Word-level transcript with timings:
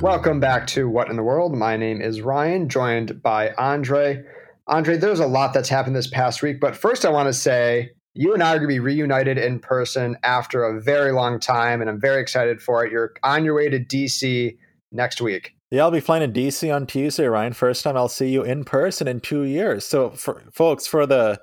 Welcome 0.00 0.38
back 0.38 0.68
to 0.68 0.88
What 0.88 1.10
in 1.10 1.16
the 1.16 1.24
World. 1.24 1.56
My 1.56 1.76
name 1.76 2.00
is 2.00 2.20
Ryan, 2.20 2.68
joined 2.68 3.20
by 3.20 3.48
A'ndre. 3.58 4.24
A'ndre, 4.68 5.00
there's 5.00 5.18
a 5.18 5.26
lot 5.26 5.52
that's 5.52 5.68
happened 5.68 5.96
this 5.96 6.06
past 6.06 6.40
week, 6.40 6.60
but 6.60 6.76
first 6.76 7.04
I 7.04 7.10
want 7.10 7.26
to 7.26 7.32
say 7.32 7.90
you 8.14 8.32
and 8.32 8.40
I 8.40 8.50
are 8.52 8.58
going 8.58 8.68
to 8.68 8.74
be 8.74 8.78
reunited 8.78 9.38
in 9.38 9.58
person 9.58 10.16
after 10.22 10.62
a 10.62 10.80
very 10.80 11.10
long 11.10 11.40
time, 11.40 11.80
and 11.80 11.90
I'm 11.90 12.00
very 12.00 12.22
excited 12.22 12.62
for 12.62 12.86
it. 12.86 12.92
You're 12.92 13.12
on 13.24 13.44
your 13.44 13.56
way 13.56 13.68
to 13.70 13.80
DC 13.80 14.56
next 14.92 15.20
week. 15.20 15.56
Yeah, 15.72 15.82
I'll 15.82 15.90
be 15.90 15.98
flying 15.98 16.32
to 16.32 16.40
DC 16.40 16.72
on 16.72 16.86
Tuesday, 16.86 17.26
Ryan. 17.26 17.52
First 17.52 17.82
time 17.82 17.96
I'll 17.96 18.08
see 18.08 18.28
you 18.28 18.44
in 18.44 18.62
person 18.64 19.08
in 19.08 19.18
two 19.18 19.42
years. 19.42 19.84
So, 19.84 20.10
for 20.10 20.44
folks, 20.52 20.86
for 20.86 21.06
the 21.06 21.40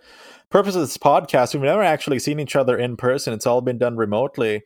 purpose 0.50 0.76
of 0.76 0.82
this 0.82 0.98
podcast, 0.98 1.54
we've 1.54 1.64
never 1.64 1.84
actually 1.84 2.20
seen 2.20 2.40
each 2.40 2.56
other 2.56 2.78
in 2.78 2.96
person. 2.96 3.34
It's 3.34 3.46
all 3.46 3.60
been 3.60 3.78
done 3.78 3.98
remotely. 3.98 4.64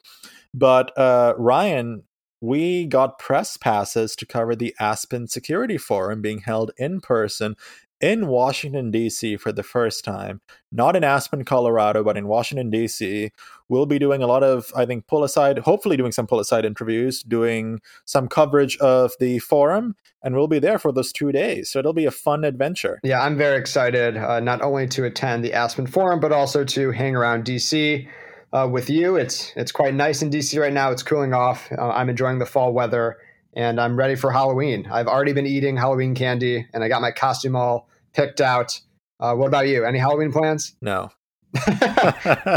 But 0.54 0.96
uh, 0.96 1.34
Ryan, 1.40 2.04
we 2.42 2.86
got 2.86 3.20
press 3.20 3.57
passes 3.57 4.16
to 4.16 4.25
cover 4.25 4.56
the 4.56 4.75
Aspen 4.79 5.28
Security 5.28 5.78
Forum 5.78 6.21
being 6.21 6.39
held 6.39 6.71
in 6.78 7.02
person 7.02 7.56
in 8.02 8.28
Washington, 8.28 8.92
D.C. 8.92 9.36
for 9.38 9.52
the 9.52 9.64
first 9.64 10.06
time. 10.06 10.39
Not 10.71 10.96
in 10.96 11.04
Aspen, 11.04 11.43
Colorado, 11.43 12.04
but 12.04 12.15
in 12.15 12.28
Washington, 12.28 12.70
D.C. 12.70 13.32
We'll 13.68 13.86
be 13.86 14.00
doing 14.00 14.24
a 14.24 14.28
lot 14.28 14.43
of, 14.43 14.71
I 14.75 14.86
think, 14.86 15.06
pull 15.07 15.24
aside, 15.24 15.60
hopefully 15.60 15.98
doing 15.98 16.12
some 16.12 16.25
pull 16.25 16.39
aside 16.39 16.64
interviews, 16.64 17.24
doing 17.24 17.82
some 18.06 18.28
coverage 18.28 18.78
of 18.78 19.12
the 19.20 19.40
forum, 19.40 19.96
and 20.24 20.36
we'll 20.36 20.48
be 20.48 20.60
there 20.60 20.79
for 20.79 20.92
those 20.92 21.12
two 21.12 21.32
days. 21.32 21.70
So 21.70 21.79
it'll 21.79 21.93
be 21.93 22.06
a 22.06 22.12
fun 22.12 22.43
adventure. 22.46 23.00
Yeah, 23.04 23.21
I'm 23.21 23.37
very 23.37 23.60
excited, 23.60 24.15
uh, 24.15 24.40
not 24.40 24.62
only 24.62 24.87
to 24.87 25.04
attend 25.04 25.43
the 25.43 25.54
Aspen 25.54 25.87
Forum, 25.87 26.20
but 26.20 26.32
also 26.32 26.64
to 26.64 26.92
hang 26.92 27.15
around 27.15 27.43
D.C 27.43 28.07
uh, 28.54 28.68
with 28.71 28.89
you. 28.89 29.16
It's 29.16 29.54
it's 29.56 29.71
quite 29.71 29.94
nice 29.94 30.21
in 30.21 30.30
DC 30.30 30.60
right 30.60 30.74
now. 30.74 30.92
It's 30.92 31.04
cooling 31.04 31.34
off. 31.34 31.71
Uh, 31.71 31.90
I'm 31.90 32.09
enjoying 32.09 32.40
the 32.40 32.46
fall 32.46 32.73
weather, 32.73 33.18
and 33.54 33.80
I'm 33.80 33.98
ready 33.98 34.16
for 34.16 34.32
Halloween. 34.32 34.88
I've 34.92 35.08
already 35.08 35.34
been 35.34 35.48
eating 35.48 35.78
Halloween 35.78 36.16
candy, 36.16 36.68
and 36.73 36.84
I 36.84 36.88
got 36.88 37.02
my 37.02 37.12
costume 37.12 37.56
all 37.56 37.90
picked 38.14 38.42
out. 38.42 38.80
Uh, 39.20 39.36
what 39.36 39.48
about 39.48 39.68
you? 39.68 39.86
Any 39.86 40.00
Halloween 40.00 40.32
plans? 40.32 40.76
No. 40.82 41.12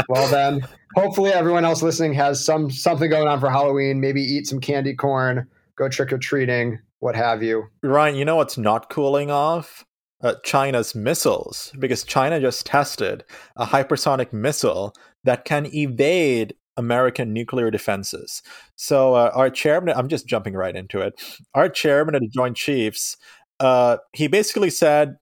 well 0.07 0.27
then, 0.29 0.61
hopefully 0.95 1.31
everyone 1.31 1.65
else 1.65 1.81
listening 1.81 2.13
has 2.13 2.43
some 2.43 2.69
something 2.69 3.09
going 3.09 3.27
on 3.27 3.39
for 3.39 3.49
Halloween. 3.49 3.99
Maybe 3.99 4.21
eat 4.21 4.47
some 4.47 4.59
candy 4.59 4.93
corn, 4.93 5.47
go 5.75 5.89
trick 5.89 6.13
or 6.13 6.17
treating, 6.17 6.79
what 6.99 7.15
have 7.15 7.43
you. 7.43 7.67
Ryan, 7.81 8.15
you 8.15 8.25
know 8.25 8.37
what's 8.37 8.57
not 8.57 8.89
cooling 8.89 9.29
off? 9.31 9.83
Uh, 10.21 10.35
China's 10.45 10.95
missiles, 10.95 11.73
because 11.77 12.05
China 12.05 12.39
just 12.39 12.65
tested 12.65 13.25
a 13.57 13.65
hypersonic 13.65 14.31
missile 14.31 14.95
that 15.23 15.45
can 15.45 15.67
evade 15.73 16.55
American 16.77 17.33
nuclear 17.33 17.71
defenses. 17.71 18.41
So 18.75 19.13
uh, 19.13 19.31
our 19.33 19.49
chairman, 19.49 19.95
I'm 19.95 20.07
just 20.07 20.27
jumping 20.27 20.53
right 20.53 20.75
into 20.75 20.99
it. 20.99 21.13
Our 21.53 21.69
chairman 21.69 22.15
of 22.15 22.21
the 22.21 22.29
Joint 22.29 22.57
Chiefs, 22.57 23.17
uh, 23.59 23.97
he 24.13 24.27
basically 24.27 24.69
said, 24.69 25.17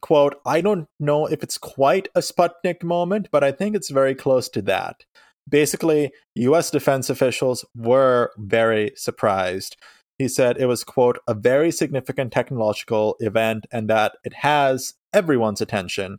"quote 0.00 0.36
I 0.44 0.60
don't 0.60 0.88
know 1.00 1.26
if 1.26 1.42
it's 1.42 1.58
quite 1.58 2.08
a 2.14 2.20
Sputnik 2.20 2.82
moment, 2.82 3.28
but 3.30 3.44
I 3.44 3.52
think 3.52 3.76
it's 3.76 3.90
very 3.90 4.14
close 4.14 4.48
to 4.50 4.62
that." 4.62 5.04
Basically, 5.48 6.10
U.S. 6.34 6.70
defense 6.70 7.08
officials 7.08 7.64
were 7.76 8.32
very 8.36 8.92
surprised. 8.96 9.76
He 10.18 10.28
said 10.28 10.56
it 10.58 10.66
was 10.66 10.82
quote 10.82 11.18
a 11.28 11.34
very 11.34 11.70
significant 11.70 12.32
technological 12.32 13.16
event 13.20 13.66
and 13.70 13.88
that 13.90 14.16
it 14.24 14.32
has 14.34 14.94
everyone's 15.12 15.60
attention. 15.60 16.18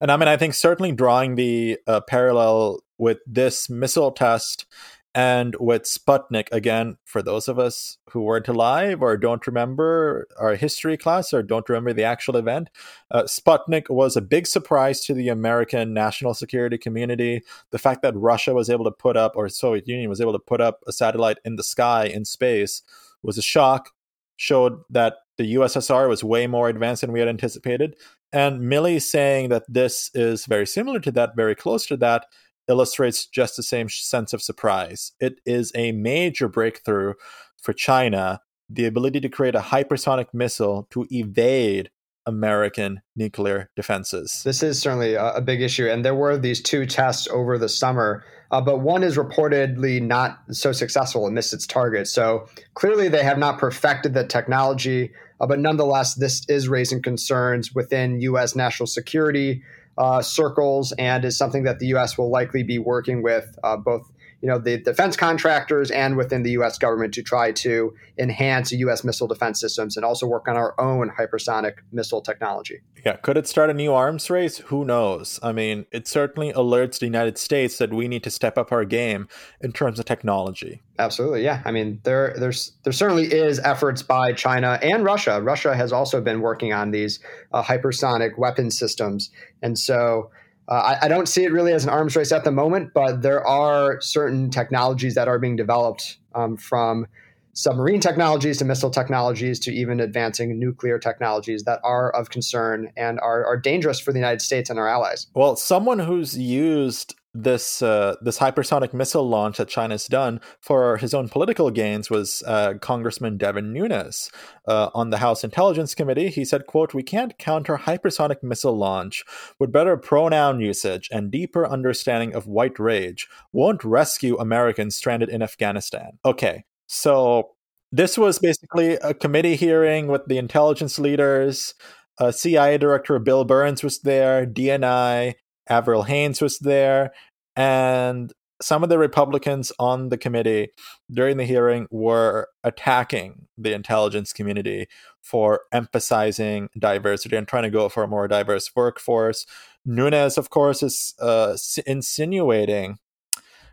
And 0.00 0.10
I 0.10 0.16
mean, 0.16 0.28
I 0.28 0.36
think 0.36 0.54
certainly 0.54 0.92
drawing 0.92 1.34
the 1.34 1.78
uh, 1.86 2.00
parallel 2.00 2.80
with 2.98 3.18
this 3.26 3.70
missile 3.70 4.12
test 4.12 4.66
and 5.12 5.56
with 5.58 5.82
Sputnik, 5.82 6.48
again, 6.52 6.96
for 7.04 7.20
those 7.20 7.48
of 7.48 7.58
us 7.58 7.98
who 8.10 8.22
weren't 8.22 8.46
alive 8.46 9.02
or 9.02 9.16
don't 9.16 9.44
remember 9.44 10.28
our 10.38 10.54
history 10.54 10.96
class 10.96 11.32
or 11.32 11.42
don't 11.42 11.68
remember 11.68 11.92
the 11.92 12.04
actual 12.04 12.36
event, 12.36 12.70
uh, 13.10 13.24
Sputnik 13.24 13.90
was 13.90 14.16
a 14.16 14.20
big 14.20 14.46
surprise 14.46 15.04
to 15.06 15.14
the 15.14 15.28
American 15.28 15.92
national 15.92 16.34
security 16.34 16.78
community. 16.78 17.42
The 17.72 17.78
fact 17.78 18.02
that 18.02 18.16
Russia 18.16 18.54
was 18.54 18.70
able 18.70 18.84
to 18.84 18.92
put 18.92 19.16
up, 19.16 19.32
or 19.34 19.48
Soviet 19.48 19.88
Union 19.88 20.08
was 20.08 20.20
able 20.20 20.32
to 20.32 20.38
put 20.38 20.60
up 20.60 20.78
a 20.86 20.92
satellite 20.92 21.38
in 21.44 21.56
the 21.56 21.64
sky 21.64 22.04
in 22.04 22.24
space 22.24 22.82
was 23.20 23.36
a 23.36 23.42
shock, 23.42 23.90
showed 24.36 24.80
that 24.90 25.14
the 25.38 25.54
USSR 25.54 26.08
was 26.08 26.22
way 26.22 26.46
more 26.46 26.68
advanced 26.68 27.00
than 27.00 27.12
we 27.12 27.18
had 27.18 27.28
anticipated. 27.28 27.96
And 28.32 28.60
Milley 28.60 29.02
saying 29.02 29.48
that 29.48 29.64
this 29.68 30.10
is 30.14 30.46
very 30.46 30.66
similar 30.66 31.00
to 31.00 31.10
that, 31.12 31.36
very 31.36 31.54
close 31.54 31.86
to 31.86 31.96
that, 31.98 32.26
illustrates 32.68 33.26
just 33.26 33.56
the 33.56 33.62
same 33.62 33.88
sense 33.88 34.32
of 34.32 34.42
surprise. 34.42 35.12
It 35.20 35.40
is 35.44 35.72
a 35.74 35.92
major 35.92 36.48
breakthrough 36.48 37.14
for 37.60 37.72
China, 37.72 38.40
the 38.68 38.86
ability 38.86 39.20
to 39.20 39.28
create 39.28 39.54
a 39.54 39.60
hypersonic 39.60 40.26
missile 40.32 40.86
to 40.90 41.06
evade 41.10 41.90
American 42.26 43.00
nuclear 43.16 43.70
defenses. 43.74 44.42
This 44.44 44.62
is 44.62 44.80
certainly 44.80 45.14
a, 45.14 45.40
big 45.40 45.62
issue. 45.62 45.88
And 45.88 46.04
there 46.04 46.14
were 46.14 46.38
these 46.38 46.62
two 46.62 46.86
tests 46.86 47.26
over 47.28 47.58
the 47.58 47.68
summer, 47.68 48.24
uh, 48.50 48.60
but 48.60 48.80
one 48.80 49.02
is 49.02 49.16
reportedly 49.16 50.00
not 50.00 50.38
so 50.50 50.70
successful 50.70 51.26
and 51.26 51.34
missed 51.34 51.52
its 51.52 51.66
target. 51.66 52.06
So 52.06 52.46
clearly 52.74 53.08
they 53.08 53.24
have 53.24 53.38
not 53.38 53.58
perfected 53.58 54.14
the 54.14 54.24
technology. 54.24 55.12
Uh, 55.40 55.46
but 55.46 55.58
nonetheless, 55.58 56.14
this 56.14 56.44
is 56.48 56.68
raising 56.68 57.02
concerns 57.02 57.74
within 57.74 58.20
U.S. 58.20 58.54
national 58.54 58.86
security 58.86 59.62
uh, 59.96 60.22
circles 60.22 60.92
and 60.92 61.24
is 61.24 61.36
something 61.36 61.64
that 61.64 61.78
the 61.78 61.86
U.S. 61.88 62.16
will 62.18 62.30
likely 62.30 62.62
be 62.62 62.78
working 62.78 63.22
with 63.22 63.58
uh, 63.64 63.76
both 63.76 64.10
you 64.42 64.48
know 64.48 64.58
the 64.58 64.78
defense 64.78 65.16
contractors 65.16 65.90
and 65.90 66.16
within 66.16 66.42
the 66.42 66.52
U.S. 66.52 66.78
government 66.78 67.14
to 67.14 67.22
try 67.22 67.52
to 67.52 67.94
enhance 68.18 68.72
U.S. 68.72 69.04
missile 69.04 69.26
defense 69.26 69.60
systems 69.60 69.96
and 69.96 70.04
also 70.04 70.26
work 70.26 70.48
on 70.48 70.56
our 70.56 70.78
own 70.80 71.10
hypersonic 71.10 71.74
missile 71.92 72.22
technology. 72.22 72.80
Yeah, 73.04 73.16
could 73.16 73.36
it 73.36 73.46
start 73.46 73.70
a 73.70 73.74
new 73.74 73.92
arms 73.92 74.30
race? 74.30 74.58
Who 74.58 74.84
knows? 74.84 75.38
I 75.42 75.52
mean, 75.52 75.86
it 75.92 76.08
certainly 76.08 76.52
alerts 76.52 76.98
the 76.98 77.06
United 77.06 77.38
States 77.38 77.78
that 77.78 77.92
we 77.92 78.08
need 78.08 78.22
to 78.24 78.30
step 78.30 78.56
up 78.56 78.72
our 78.72 78.84
game 78.84 79.28
in 79.60 79.72
terms 79.72 79.98
of 79.98 80.06
technology. 80.06 80.82
Absolutely, 80.98 81.44
yeah. 81.44 81.62
I 81.64 81.72
mean, 81.72 82.00
there 82.04 82.34
there's 82.38 82.72
there 82.84 82.92
certainly 82.92 83.32
is 83.32 83.58
efforts 83.60 84.02
by 84.02 84.32
China 84.32 84.78
and 84.82 85.04
Russia. 85.04 85.40
Russia 85.42 85.74
has 85.74 85.92
also 85.92 86.20
been 86.20 86.40
working 86.40 86.72
on 86.72 86.90
these 86.90 87.20
uh, 87.52 87.62
hypersonic 87.62 88.38
weapon 88.38 88.70
systems, 88.70 89.30
and 89.62 89.78
so 89.78 90.30
uh, 90.70 90.74
I, 90.74 91.06
I, 91.06 91.08
don't 91.08 91.26
see 91.26 91.42
it 91.42 91.52
really 91.52 91.72
as 91.72 91.82
an 91.82 91.90
arms 91.90 92.14
race 92.14 92.30
at 92.30 92.44
the 92.44 92.52
moment, 92.52 92.92
but 92.94 93.22
there 93.22 93.44
are 93.44 94.00
certain 94.00 94.50
technologies 94.50 95.16
that 95.16 95.26
are 95.26 95.38
being 95.38 95.56
developed 95.56 96.18
um, 96.34 96.56
from 96.56 97.06
submarine 97.54 98.00
technologies 98.00 98.58
to 98.58 98.64
missile 98.64 98.90
technologies 98.90 99.58
to 99.60 99.72
even 99.72 99.98
advancing 99.98 100.58
nuclear 100.58 100.98
technologies 100.98 101.64
that 101.64 101.80
are 101.82 102.10
of 102.12 102.30
concern 102.30 102.92
and 102.96 103.18
are, 103.20 103.44
are 103.44 103.56
dangerous 103.56 103.98
for 103.98 104.12
the 104.12 104.18
United 104.18 104.40
States 104.40 104.70
and 104.70 104.78
our 104.78 104.88
allies. 104.88 105.26
Well, 105.34 105.56
someone 105.56 105.98
who's 105.98 106.38
used 106.38 107.16
this 107.32 107.80
uh, 107.80 108.16
this 108.20 108.38
hypersonic 108.38 108.92
missile 108.92 109.28
launch 109.28 109.58
that 109.58 109.68
China's 109.68 110.06
done 110.06 110.40
for 110.60 110.96
his 110.96 111.14
own 111.14 111.28
political 111.28 111.70
gains 111.70 112.10
was 112.10 112.42
uh, 112.46 112.74
Congressman 112.80 113.36
Devin 113.36 113.72
Nunes 113.72 114.30
uh, 114.66 114.90
on 114.94 115.10
the 115.10 115.18
House 115.18 115.44
Intelligence 115.44 115.94
Committee. 115.94 116.28
He 116.28 116.44
said, 116.44 116.66
"quote 116.66 116.92
We 116.92 117.02
can't 117.02 117.38
counter 117.38 117.78
hypersonic 117.78 118.42
missile 118.42 118.76
launch 118.76 119.24
with 119.58 119.72
better 119.72 119.96
pronoun 119.96 120.60
usage 120.60 121.08
and 121.12 121.30
deeper 121.30 121.66
understanding 121.66 122.34
of 122.34 122.46
white 122.46 122.78
rage. 122.78 123.28
Won't 123.52 123.84
rescue 123.84 124.36
Americans 124.36 124.96
stranded 124.96 125.28
in 125.28 125.42
Afghanistan." 125.42 126.18
Okay, 126.24 126.64
so 126.88 127.50
this 127.92 128.18
was 128.18 128.38
basically 128.38 128.94
a 128.94 129.14
committee 129.14 129.56
hearing 129.56 130.08
with 130.08 130.26
the 130.26 130.38
intelligence 130.38 130.98
leaders. 130.98 131.74
Uh, 132.18 132.30
CIA 132.30 132.76
Director 132.76 133.18
Bill 133.18 133.44
Burns 133.44 133.82
was 133.82 134.00
there. 134.00 134.46
DNI 134.46 135.34
Avril 135.70 136.02
Haines 136.02 136.42
was 136.42 136.58
there, 136.58 137.12
and 137.56 138.32
some 138.62 138.82
of 138.82 138.90
the 138.90 138.98
Republicans 138.98 139.72
on 139.78 140.10
the 140.10 140.18
committee 140.18 140.68
during 141.10 141.38
the 141.38 141.46
hearing 141.46 141.86
were 141.90 142.48
attacking 142.62 143.46
the 143.56 143.72
intelligence 143.72 144.32
community 144.32 144.86
for 145.22 145.62
emphasizing 145.72 146.68
diversity 146.78 147.36
and 147.36 147.48
trying 147.48 147.62
to 147.62 147.70
go 147.70 147.88
for 147.88 148.02
a 148.02 148.08
more 148.08 148.28
diverse 148.28 148.70
workforce. 148.76 149.46
Nunes, 149.86 150.36
of 150.36 150.50
course, 150.50 150.82
is 150.82 151.14
uh, 151.20 151.56
insinuating 151.86 152.98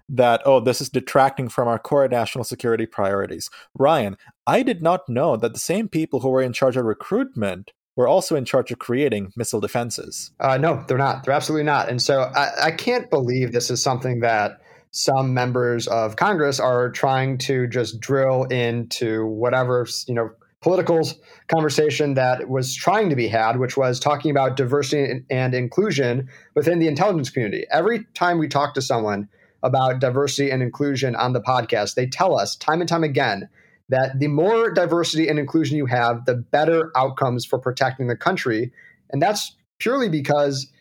that, 0.10 0.42
oh, 0.46 0.62
this 0.62 0.80
is 0.80 0.90
detracting 0.90 1.50
from 1.50 1.68
our 1.68 1.80
core 1.80 2.08
national 2.08 2.46
security 2.46 2.86
priorities. 2.86 3.50
Ryan, 3.76 4.16
I 4.46 4.64
did 4.64 4.82
not 4.82 5.10
know 5.10 5.36
that 5.36 5.52
the 5.52 5.60
same 5.60 5.90
people 5.90 6.22
who 6.22 6.30
were 6.30 6.42
in 6.42 6.54
charge 6.54 6.78
of 6.78 6.86
recruitment 6.86 7.72
were 7.98 8.08
also 8.08 8.36
in 8.38 8.46
charge 8.46 8.72
of 8.72 8.80
creating 8.80 9.34
missile 9.36 9.60
defenses. 9.60 10.32
Uh, 10.40 10.58
no, 10.58 10.86
they're 10.88 10.98
not. 10.98 11.26
They're 11.26 11.34
absolutely 11.34 11.66
not. 11.66 11.90
And 11.90 12.02
so 12.02 12.32
I, 12.34 12.68
I 12.68 12.72
can't 12.72 13.10
believe 13.10 13.52
this 13.52 13.70
is 13.70 13.84
something 13.84 14.22
that 14.22 14.62
some 14.92 15.34
members 15.34 15.88
of 15.88 16.16
Congress 16.16 16.60
are 16.60 16.90
trying 16.92 17.38
to 17.40 17.68
just 17.68 18.00
drill 18.00 18.44
into 18.46 19.26
whatever, 19.26 19.86
you 20.08 20.14
know, 20.14 20.30
political 20.62 21.02
conversation 21.50 22.14
that 22.14 22.50
was 22.50 22.76
trying 22.76 23.10
to 23.10 23.16
be 23.16 23.28
had, 23.28 23.58
which 23.58 23.76
was 23.76 24.00
talking 24.00 24.32
about 24.32 24.56
diversity 24.56 25.24
and 25.30 25.54
inclusion 25.54 26.30
within 26.56 26.80
the 26.80 26.88
intelligence 26.88 27.30
community. 27.30 27.66
Every 27.72 28.06
time 28.14 28.38
we 28.38 28.48
talk 28.48 28.74
to 28.76 28.82
someone 28.82 29.28
about 29.64 30.00
diversity 30.00 30.52
and 30.52 30.62
inclusion 30.62 31.16
on 31.16 31.34
the 31.34 31.42
podcast, 31.42 31.96
they 31.96 32.06
tell 32.06 32.40
us 32.40 32.56
time 32.56 32.80
and 32.80 32.90
time 32.90 33.04
again 33.04 33.50
that 33.90 34.20
the 34.20 34.28
more 34.28 34.72
diversity 34.72 35.28
and 35.28 35.40
inclusion 35.40 35.78
you 35.78 35.86
have, 35.86 36.26
the 36.26 36.36
better 36.36 36.92
outcomes 36.96 37.46
for 37.46 37.58
protecting 37.58 38.08
the 38.08 38.18
country. 38.18 38.72
And 39.12 39.22
that's 39.22 39.56
purely 39.80 40.10
because 40.10 40.72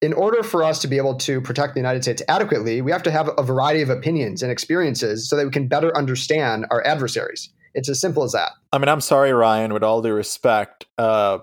in 0.00 0.12
order 0.12 0.42
for 0.42 0.62
us 0.62 0.80
to 0.80 0.88
be 0.88 0.96
able 0.96 1.16
to 1.16 1.40
protect 1.40 1.74
the 1.74 1.80
United 1.80 2.02
States 2.02 2.22
adequately, 2.28 2.80
we 2.80 2.92
have 2.92 3.02
to 3.02 3.10
have 3.10 3.30
a 3.36 3.42
variety 3.42 3.82
of 3.82 3.90
opinions 3.90 4.42
and 4.42 4.52
experiences 4.52 5.28
so 5.28 5.36
that 5.36 5.44
we 5.44 5.50
can 5.50 5.66
better 5.66 5.94
understand 5.96 6.66
our 6.70 6.84
adversaries. 6.86 7.50
It's 7.74 7.88
as 7.88 8.00
simple 8.00 8.22
as 8.22 8.32
that. 8.32 8.52
I 8.72 8.78
mean, 8.78 8.88
I'm 8.88 9.00
sorry, 9.00 9.32
Ryan, 9.32 9.72
with 9.72 9.82
all 9.82 10.00
due 10.00 10.12
respect, 10.12 10.86
uh, 10.96 11.38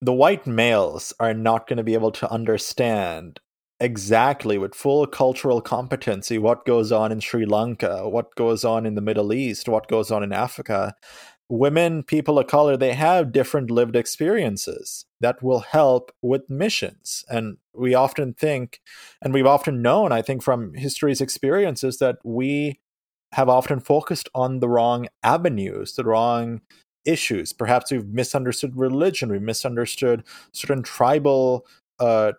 the 0.00 0.12
white 0.12 0.46
males 0.46 1.12
are 1.20 1.34
not 1.34 1.68
going 1.68 1.76
to 1.76 1.84
be 1.84 1.94
able 1.94 2.10
to 2.12 2.30
understand 2.30 3.38
exactly 3.82 4.56
with 4.58 4.76
full 4.76 5.04
cultural 5.08 5.60
competency 5.60 6.38
what 6.38 6.64
goes 6.64 6.92
on 6.92 7.10
in 7.10 7.18
Sri 7.18 7.44
Lanka, 7.44 8.08
what 8.08 8.34
goes 8.36 8.64
on 8.64 8.86
in 8.86 8.94
the 8.94 9.00
Middle 9.00 9.32
East, 9.32 9.68
what 9.68 9.88
goes 9.88 10.10
on 10.12 10.22
in 10.22 10.32
Africa. 10.32 10.94
Women, 11.48 12.04
people 12.04 12.38
of 12.38 12.46
color, 12.46 12.76
they 12.76 12.94
have 12.94 13.32
different 13.32 13.70
lived 13.70 13.96
experiences 13.96 15.04
that 15.20 15.42
will 15.42 15.60
help 15.60 16.12
with 16.22 16.48
missions. 16.48 17.24
And 17.28 17.58
we 17.74 17.92
often 17.92 18.34
think, 18.34 18.80
and 19.20 19.34
we've 19.34 19.46
often 19.46 19.82
known, 19.82 20.12
I 20.12 20.22
think, 20.22 20.42
from 20.42 20.74
history's 20.74 21.20
experiences, 21.20 21.98
that 21.98 22.18
we 22.24 22.78
have 23.32 23.48
often 23.48 23.80
focused 23.80 24.28
on 24.34 24.60
the 24.60 24.68
wrong 24.68 25.08
avenues, 25.24 25.94
the 25.94 26.04
wrong 26.04 26.60
issues. 27.04 27.52
Perhaps 27.52 27.90
we've 27.90 28.06
misunderstood 28.06 28.76
religion, 28.76 29.30
we've 29.30 29.42
misunderstood 29.42 30.22
certain 30.52 30.84
tribal 30.84 31.66
uh, 31.98 32.32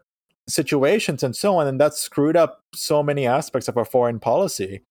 situations 0.48 1.24
and 1.24 1.36
so 1.36 1.58
on 1.58 1.68
and 1.68 1.80
that 1.80 1.94
screwed 1.94 2.36
up 2.36 2.64
so 2.74 3.02
many 3.02 3.26
aspects 3.26 3.68
of 3.68 3.78
our 3.78 3.86
foreign 3.86 4.20
policy. 4.20 4.82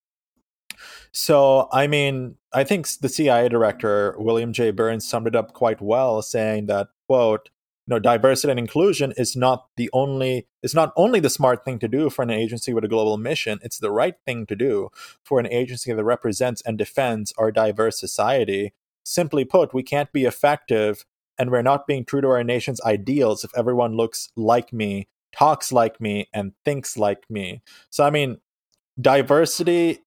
So 1.12 1.68
i 1.72 1.86
mean 1.86 2.36
i 2.52 2.64
think 2.64 2.88
the 3.00 3.08
cia 3.08 3.48
director 3.48 4.14
william 4.18 4.52
j. 4.52 4.70
Burns 4.70 5.06
summed 5.06 5.26
it 5.26 5.36
up 5.36 5.52
quite 5.52 5.80
well 5.80 6.22
saying 6.22 6.66
that 6.66 6.88
quote 7.06 7.50
you 7.86 7.94
know 7.94 7.98
diversity 7.98 8.50
and 8.50 8.58
inclusion 8.58 9.12
is 9.16 9.36
not 9.36 9.66
the 9.76 9.90
only 9.92 10.46
is 10.62 10.74
not 10.74 10.92
only 10.96 11.20
the 11.20 11.30
smart 11.30 11.64
thing 11.64 11.78
to 11.80 11.88
do 11.88 12.08
for 12.08 12.22
an 12.22 12.30
agency 12.30 12.72
with 12.72 12.84
a 12.84 12.88
global 12.88 13.18
mission 13.18 13.58
it's 13.62 13.78
the 13.78 13.90
right 13.90 14.14
thing 14.24 14.46
to 14.46 14.56
do 14.56 14.88
for 15.22 15.38
an 15.38 15.46
agency 15.46 15.92
that 15.92 16.04
represents 16.04 16.62
and 16.62 16.78
defends 16.78 17.32
our 17.36 17.50
diverse 17.52 17.98
society. 17.98 18.72
Simply 19.04 19.44
put 19.44 19.74
we 19.74 19.82
can't 19.82 20.12
be 20.12 20.24
effective 20.24 21.04
and 21.38 21.50
we're 21.50 21.62
not 21.62 21.86
being 21.86 22.04
true 22.04 22.20
to 22.20 22.28
our 22.28 22.44
nation's 22.44 22.80
ideals 22.82 23.44
if 23.44 23.50
everyone 23.56 23.96
looks 23.96 24.30
like 24.36 24.72
me 24.72 25.08
talks 25.36 25.72
like 25.72 26.00
me 26.00 26.28
and 26.32 26.52
thinks 26.64 26.96
like 26.96 27.24
me. 27.30 27.62
So 27.90 28.04
I 28.04 28.10
mean, 28.10 28.38
diversity 29.00 30.00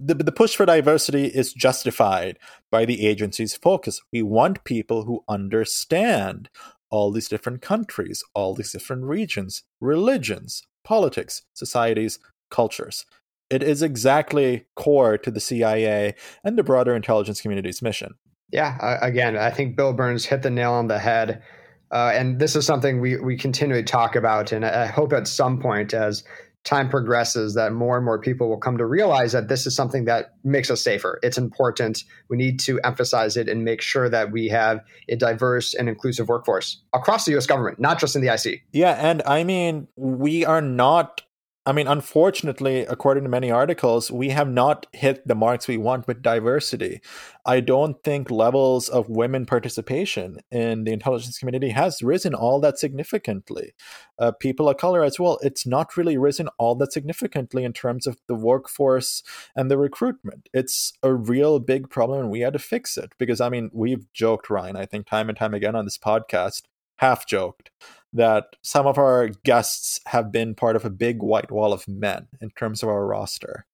the, 0.00 0.14
the 0.14 0.32
push 0.32 0.54
for 0.54 0.64
diversity 0.64 1.26
is 1.26 1.52
justified 1.52 2.38
by 2.70 2.84
the 2.84 3.06
agency's 3.06 3.54
focus. 3.54 4.00
We 4.12 4.22
want 4.22 4.64
people 4.64 5.04
who 5.04 5.24
understand 5.28 6.50
all 6.90 7.10
these 7.10 7.28
different 7.28 7.62
countries, 7.62 8.22
all 8.34 8.54
these 8.54 8.72
different 8.72 9.04
regions, 9.04 9.64
religions, 9.80 10.62
politics, 10.84 11.42
societies, 11.52 12.18
cultures. 12.50 13.04
It 13.50 13.62
is 13.62 13.82
exactly 13.82 14.66
core 14.76 15.18
to 15.18 15.30
the 15.30 15.40
CIA 15.40 16.14
and 16.44 16.56
the 16.56 16.62
broader 16.62 16.94
intelligence 16.94 17.40
community's 17.40 17.82
mission. 17.82 18.14
Yeah, 18.50 18.98
again, 19.02 19.36
I 19.36 19.50
think 19.50 19.76
Bill 19.76 19.92
Burns 19.92 20.24
hit 20.24 20.42
the 20.42 20.50
nail 20.50 20.72
on 20.72 20.88
the 20.88 20.98
head. 20.98 21.42
Uh, 21.90 22.12
and 22.14 22.38
this 22.38 22.54
is 22.56 22.66
something 22.66 23.00
we, 23.00 23.16
we 23.16 23.36
continually 23.36 23.82
talk 23.82 24.16
about. 24.16 24.52
And 24.52 24.64
I 24.64 24.86
hope 24.86 25.12
at 25.12 25.26
some 25.26 25.60
point, 25.60 25.94
as 25.94 26.22
time 26.64 26.88
progresses, 26.88 27.54
that 27.54 27.72
more 27.72 27.96
and 27.96 28.04
more 28.04 28.18
people 28.18 28.48
will 28.48 28.58
come 28.58 28.76
to 28.76 28.84
realize 28.84 29.32
that 29.32 29.48
this 29.48 29.66
is 29.66 29.74
something 29.74 30.04
that 30.04 30.34
makes 30.44 30.70
us 30.70 30.82
safer. 30.82 31.18
It's 31.22 31.38
important. 31.38 32.04
We 32.28 32.36
need 32.36 32.60
to 32.60 32.78
emphasize 32.80 33.36
it 33.36 33.48
and 33.48 33.64
make 33.64 33.80
sure 33.80 34.10
that 34.10 34.32
we 34.32 34.48
have 34.48 34.80
a 35.08 35.16
diverse 35.16 35.72
and 35.72 35.88
inclusive 35.88 36.28
workforce 36.28 36.82
across 36.92 37.24
the 37.24 37.36
US 37.38 37.46
government, 37.46 37.78
not 37.78 37.98
just 37.98 38.16
in 38.16 38.22
the 38.22 38.32
IC. 38.34 38.62
Yeah. 38.72 38.92
And 38.92 39.22
I 39.24 39.44
mean, 39.44 39.88
we 39.96 40.44
are 40.44 40.60
not 40.60 41.22
I 41.68 41.72
mean, 41.72 41.86
unfortunately, 41.86 42.86
according 42.86 43.24
to 43.24 43.28
many 43.28 43.50
articles, 43.50 44.10
we 44.10 44.30
have 44.30 44.48
not 44.48 44.86
hit 44.94 45.28
the 45.28 45.34
marks 45.34 45.68
we 45.68 45.76
want 45.76 46.06
with 46.06 46.22
diversity. 46.22 47.02
I 47.44 47.60
don't 47.60 48.02
think 48.02 48.30
levels 48.30 48.88
of 48.88 49.10
women 49.10 49.44
participation 49.44 50.38
in 50.50 50.84
the 50.84 50.94
intelligence 50.94 51.38
community 51.38 51.68
has 51.68 52.02
risen 52.02 52.32
all 52.32 52.58
that 52.60 52.78
significantly. 52.78 53.74
Uh, 54.18 54.32
people 54.32 54.66
of 54.66 54.78
color 54.78 55.04
as 55.04 55.20
well, 55.20 55.38
it's 55.42 55.66
not 55.66 55.94
really 55.98 56.16
risen 56.16 56.48
all 56.56 56.74
that 56.76 56.94
significantly 56.94 57.64
in 57.64 57.74
terms 57.74 58.06
of 58.06 58.16
the 58.28 58.34
workforce 58.34 59.22
and 59.54 59.70
the 59.70 59.76
recruitment. 59.76 60.48
It's 60.54 60.94
a 61.02 61.12
real 61.12 61.58
big 61.58 61.90
problem, 61.90 62.20
and 62.20 62.30
we 62.30 62.40
had 62.40 62.54
to 62.54 62.58
fix 62.58 62.96
it 62.96 63.12
because, 63.18 63.42
I 63.42 63.50
mean, 63.50 63.68
we've 63.74 64.10
joked, 64.14 64.48
Ryan, 64.48 64.76
I 64.76 64.86
think 64.86 65.06
time 65.06 65.28
and 65.28 65.36
time 65.36 65.52
again 65.52 65.76
on 65.76 65.84
this 65.84 65.98
podcast, 65.98 66.62
half 66.96 67.26
joked 67.26 67.70
that 68.12 68.44
some 68.62 68.86
of 68.86 68.98
our 68.98 69.28
guests 69.44 70.00
have 70.06 70.32
been 70.32 70.54
part 70.54 70.76
of 70.76 70.84
a 70.84 70.90
big 70.90 71.22
white 71.22 71.50
wall 71.50 71.72
of 71.72 71.86
men 71.86 72.28
in 72.40 72.50
terms 72.50 72.82
of 72.82 72.88
our 72.88 73.06
roster. 73.06 73.66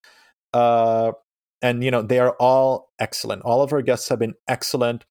Uh, 0.53 1.13
and, 1.61 1.83
you 1.83 1.91
know, 1.91 2.01
they 2.01 2.19
are 2.19 2.35
all 2.39 2.91
excellent. 2.99 3.41
All 3.43 3.61
of 3.61 3.71
our 3.73 3.81
guests 3.81 4.09
have 4.09 4.19
been 4.19 4.35
excellent. 4.47 5.05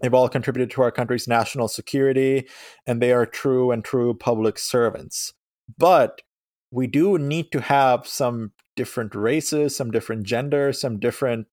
They've 0.00 0.14
all 0.14 0.28
contributed 0.28 0.70
to 0.72 0.82
our 0.82 0.90
country's 0.90 1.28
national 1.28 1.68
security, 1.68 2.48
and 2.86 3.00
they 3.00 3.12
are 3.12 3.26
true 3.26 3.70
and 3.70 3.84
true 3.84 4.14
public 4.14 4.58
servants. 4.58 5.32
But 5.78 6.22
we 6.70 6.86
do 6.86 7.18
need 7.18 7.52
to 7.52 7.60
have 7.60 8.06
some 8.06 8.52
different 8.76 9.14
races, 9.14 9.76
some 9.76 9.90
different 9.90 10.24
genders, 10.24 10.80
some 10.80 10.98
different 10.98 11.46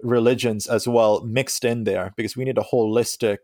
religions 0.00 0.66
as 0.66 0.86
well 0.86 1.24
mixed 1.24 1.64
in 1.64 1.84
there 1.84 2.12
because 2.16 2.36
we 2.36 2.44
need 2.44 2.58
a 2.58 2.62
holistic 2.72 3.38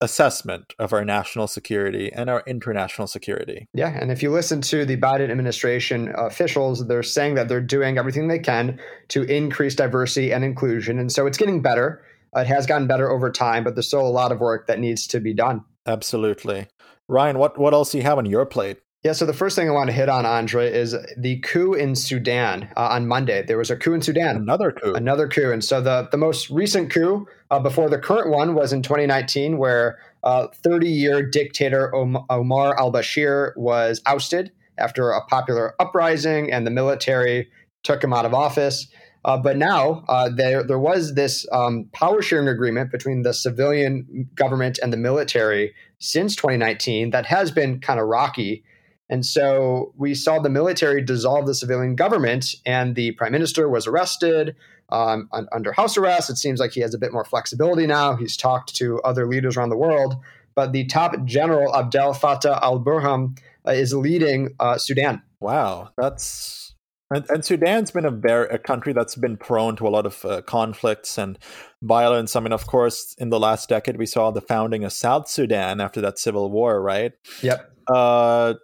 assessment 0.00 0.74
of 0.78 0.92
our 0.92 1.04
national 1.04 1.46
security 1.46 2.12
and 2.12 2.28
our 2.28 2.42
international 2.46 3.06
security. 3.06 3.66
Yeah, 3.72 3.96
and 3.98 4.12
if 4.12 4.22
you 4.22 4.30
listen 4.30 4.60
to 4.62 4.84
the 4.84 4.96
Biden 4.96 5.30
administration 5.30 6.12
officials, 6.16 6.86
they're 6.86 7.02
saying 7.02 7.34
that 7.36 7.48
they're 7.48 7.60
doing 7.60 7.98
everything 7.98 8.28
they 8.28 8.38
can 8.38 8.78
to 9.08 9.22
increase 9.22 9.74
diversity 9.74 10.32
and 10.32 10.44
inclusion. 10.44 10.98
And 10.98 11.10
so 11.10 11.26
it's 11.26 11.38
getting 11.38 11.62
better. 11.62 12.02
It 12.34 12.46
has 12.46 12.66
gotten 12.66 12.86
better 12.86 13.10
over 13.10 13.30
time, 13.30 13.64
but 13.64 13.74
there's 13.74 13.88
still 13.88 14.06
a 14.06 14.08
lot 14.08 14.32
of 14.32 14.40
work 14.40 14.66
that 14.66 14.78
needs 14.78 15.06
to 15.08 15.20
be 15.20 15.32
done. 15.32 15.64
Absolutely. 15.86 16.66
Ryan, 17.08 17.38
what, 17.38 17.58
what 17.58 17.72
else 17.72 17.92
do 17.92 17.98
you 17.98 18.04
have 18.04 18.18
on 18.18 18.26
your 18.26 18.44
plate? 18.44 18.78
Yeah, 19.06 19.12
so 19.12 19.24
the 19.24 19.32
first 19.32 19.54
thing 19.54 19.68
I 19.68 19.70
want 19.70 19.86
to 19.88 19.92
hit 19.92 20.08
on, 20.08 20.24
A'ndre, 20.24 20.68
is 20.68 20.96
the 21.16 21.38
coup 21.38 21.74
in 21.74 21.94
Sudan 21.94 22.68
uh, 22.76 22.88
on 22.90 23.06
Monday. 23.06 23.44
There 23.46 23.56
was 23.56 23.70
a 23.70 23.76
coup 23.76 23.94
in 23.94 24.02
Sudan. 24.02 24.34
Another 24.34 24.72
coup. 24.72 24.94
Another 24.94 25.28
coup. 25.28 25.52
And 25.52 25.62
so 25.62 25.80
the, 25.80 26.08
the 26.10 26.16
most 26.16 26.50
recent 26.50 26.90
coup 26.90 27.24
uh, 27.52 27.60
before 27.60 27.88
the 27.88 28.00
current 28.00 28.30
one 28.30 28.56
was 28.56 28.72
in 28.72 28.82
2019, 28.82 29.58
where 29.58 30.00
30 30.24 30.86
uh, 30.88 30.90
year 30.90 31.22
dictator 31.22 31.94
Omar 31.94 32.76
al 32.76 32.92
Bashir 32.92 33.56
was 33.56 34.02
ousted 34.06 34.50
after 34.76 35.12
a 35.12 35.24
popular 35.26 35.80
uprising, 35.80 36.52
and 36.52 36.66
the 36.66 36.72
military 36.72 37.48
took 37.84 38.02
him 38.02 38.12
out 38.12 38.24
of 38.24 38.34
office. 38.34 38.88
Uh, 39.24 39.36
but 39.36 39.56
now 39.56 40.04
uh, 40.08 40.28
there 40.34 40.64
there 40.64 40.80
was 40.80 41.14
this 41.14 41.46
um, 41.52 41.88
power 41.92 42.22
sharing 42.22 42.48
agreement 42.48 42.90
between 42.90 43.22
the 43.22 43.32
civilian 43.32 44.28
government 44.34 44.80
and 44.82 44.92
the 44.92 44.96
military 44.96 45.72
since 46.00 46.34
2019 46.34 47.10
that 47.10 47.26
has 47.26 47.52
been 47.52 47.78
kind 47.78 48.00
of 48.00 48.08
rocky. 48.08 48.64
And 49.08 49.24
so 49.24 49.92
we 49.96 50.14
saw 50.14 50.40
the 50.40 50.48
military 50.48 51.02
dissolve 51.02 51.46
the 51.46 51.54
civilian 51.54 51.94
government, 51.94 52.56
and 52.64 52.94
the 52.94 53.12
prime 53.12 53.32
minister 53.32 53.68
was 53.68 53.86
arrested 53.86 54.56
um, 54.88 55.28
under 55.52 55.72
house 55.72 55.96
arrest. 55.96 56.30
It 56.30 56.38
seems 56.38 56.60
like 56.60 56.72
he 56.72 56.80
has 56.80 56.94
a 56.94 56.98
bit 56.98 57.12
more 57.12 57.24
flexibility 57.24 57.86
now. 57.86 58.16
He's 58.16 58.36
talked 58.36 58.74
to 58.76 59.00
other 59.02 59.26
leaders 59.26 59.56
around 59.56 59.70
the 59.70 59.76
world. 59.76 60.16
But 60.54 60.72
the 60.72 60.86
top 60.86 61.24
general, 61.24 61.74
Abdel 61.76 62.14
Fattah 62.14 62.60
al 62.62 62.80
Burhan, 62.80 63.38
uh, 63.66 63.72
is 63.72 63.92
leading 63.94 64.54
uh, 64.58 64.78
Sudan. 64.78 65.22
Wow, 65.40 65.90
that's. 65.96 66.74
And, 67.14 67.24
and, 67.28 67.44
Sudan's 67.44 67.92
been 67.92 68.04
a, 68.04 68.10
very, 68.10 68.48
a 68.48 68.58
country 68.58 68.92
that's 68.92 69.14
been 69.14 69.36
prone 69.36 69.76
to 69.76 69.86
a 69.86 69.90
lot 69.90 70.06
of 70.06 70.24
uh, 70.24 70.42
conflicts 70.42 71.18
and 71.18 71.38
violence. 71.80 72.34
I 72.34 72.40
mean, 72.40 72.52
of 72.52 72.66
course, 72.66 73.14
in 73.18 73.28
the 73.28 73.38
last 73.38 73.68
decade, 73.68 73.96
we 73.96 74.06
saw 74.06 74.32
the 74.32 74.40
founding 74.40 74.82
of 74.82 74.92
South 74.92 75.28
Sudan 75.28 75.80
after 75.80 76.00
that 76.00 76.18
civil 76.18 76.50
war, 76.50 76.82
right? 76.82 77.12
Yep. 77.42 77.70
Uh, 77.86 78.54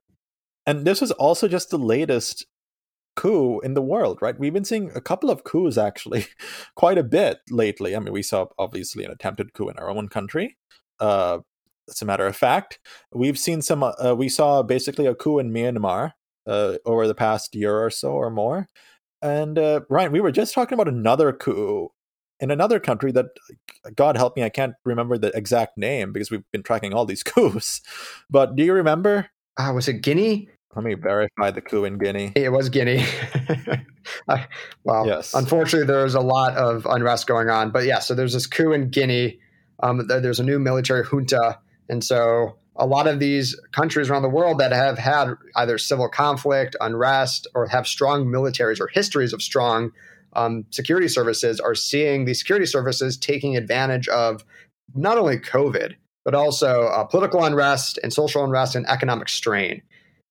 and 0.67 0.85
this 0.85 1.01
was 1.01 1.11
also 1.13 1.49
just 1.49 1.71
the 1.71 1.79
latest 1.79 2.47
coup 3.17 3.61
in 3.61 3.75
the 3.75 3.83
world, 3.83 4.19
right? 4.23 4.39
We've 4.39 4.53
been 4.53 4.65
seeing 4.65 4.91
a 4.95 5.01
couple 5.01 5.31
of 5.31 5.45
coups 5.45 5.77
actually, 5.77 6.27
quite 6.77 6.99
a 6.99 7.05
bit 7.05 7.39
lately. 7.51 7.95
I 7.95 7.99
mean, 7.99 8.13
we 8.13 8.23
saw 8.23 8.47
obviously 8.59 9.05
an 9.05 9.11
attempted 9.11 9.53
coup 9.55 9.69
in 9.69 9.77
our 9.79 9.91
own 9.91 10.09
country. 10.09 10.57
Uh, 11.01 11.41
as 11.89 12.01
a 12.01 12.05
matter 12.05 12.27
of 12.27 12.37
fact, 12.37 12.79
we've 13.13 13.39
seen 13.39 13.61
some. 13.61 13.83
Uh, 13.83 14.15
we 14.17 14.29
saw 14.29 14.63
basically 14.63 15.07
a 15.07 15.15
coup 15.15 15.39
in 15.39 15.53
Myanmar 15.53 16.13
uh, 16.47 16.77
over 16.87 17.07
the 17.07 17.15
past 17.15 17.55
year 17.55 17.85
or 17.85 17.91
so 17.91 18.13
or 18.13 18.31
more. 18.31 18.69
And 19.21 19.59
uh, 19.59 19.83
Ryan, 19.89 20.13
we 20.13 20.21
were 20.21 20.33
just 20.33 20.55
talking 20.55 20.75
about 20.75 20.89
another 20.89 21.33
coup 21.33 21.91
in 22.43 22.51
another 22.51 22.81
country 22.81 23.13
that, 23.13 23.27
God 23.95 24.17
help 24.17 24.37
me, 24.37 24.43
I 24.43 24.49
can't 24.49 24.75
remember 24.85 25.17
the 25.17 25.35
exact 25.37 25.79
name 25.79 26.13
because 26.13 26.31
we've 26.31 26.43
been 26.51 26.65
tracking 26.65 26.93
all 26.93 27.07
these 27.07 27.23
coups. 27.23 27.81
But 28.29 28.57
do 28.57 28.65
you 28.65 28.73
remember? 28.73 29.31
Uh, 29.57 29.73
was 29.75 29.89
it 29.89 30.03
Guinea? 30.03 30.49
Let 30.75 30.85
me 30.85 30.95
verify 30.95 31.51
the 31.51 31.61
coup 31.61 31.85
in 31.85 31.99
Guinea. 31.99 32.33
It 32.35 32.51
was 32.51 32.71
Guinea. 32.71 33.05
well, 34.85 35.07
yes. 35.07 35.35
unfortunately, 35.35 35.87
there's 35.87 36.15
a 36.15 36.21
lot 36.21 36.57
of 36.57 36.87
unrest 36.87 37.27
going 37.27 37.51
on. 37.51 37.71
But 37.71 37.85
yeah, 37.85 37.99
so 37.99 38.15
there's 38.15 38.33
this 38.33 38.47
coup 38.47 38.73
in 38.73 38.89
Guinea. 38.89 39.39
Um, 39.83 40.07
there's 40.07 40.41
a 40.41 40.45
new 40.45 40.59
military 40.59 41.05
junta. 41.05 41.59
And 41.91 42.03
so 42.03 42.57
a 42.77 42.87
lot 42.87 43.07
of 43.07 43.21
these 43.21 43.59
countries 43.73 44.09
around 44.09 44.23
the 44.23 44.31
world 44.31 44.59
that 44.59 44.73
have 44.73 44.97
had 44.97 45.35
either 45.57 45.77
civil 45.77 46.09
conflict, 46.09 46.75
unrest, 46.81 47.47
or 47.55 47.67
have 47.67 47.87
strong 47.87 48.25
militaries 48.25 48.81
or 48.81 48.89
histories 48.89 49.35
of 49.35 49.43
strong 49.43 49.93
um, 50.35 50.65
security 50.71 51.09
services 51.09 51.61
are 51.61 51.75
seeing 51.75 52.25
these 52.25 52.39
security 52.39 52.65
services 52.65 53.19
taking 53.19 53.57
advantage 53.57 54.09
of 54.09 54.45
not 54.95 55.19
only 55.19 55.39
COVID, 55.39 55.95
but 56.25 56.35
also 56.35 56.85
uh, 56.85 57.05
political 57.05 57.45
unrest 57.45 57.99
and 58.03 58.13
social 58.13 58.45
unrest 58.45 58.75
and 58.75 58.87
economic 58.89 59.29
strain. 59.29 59.83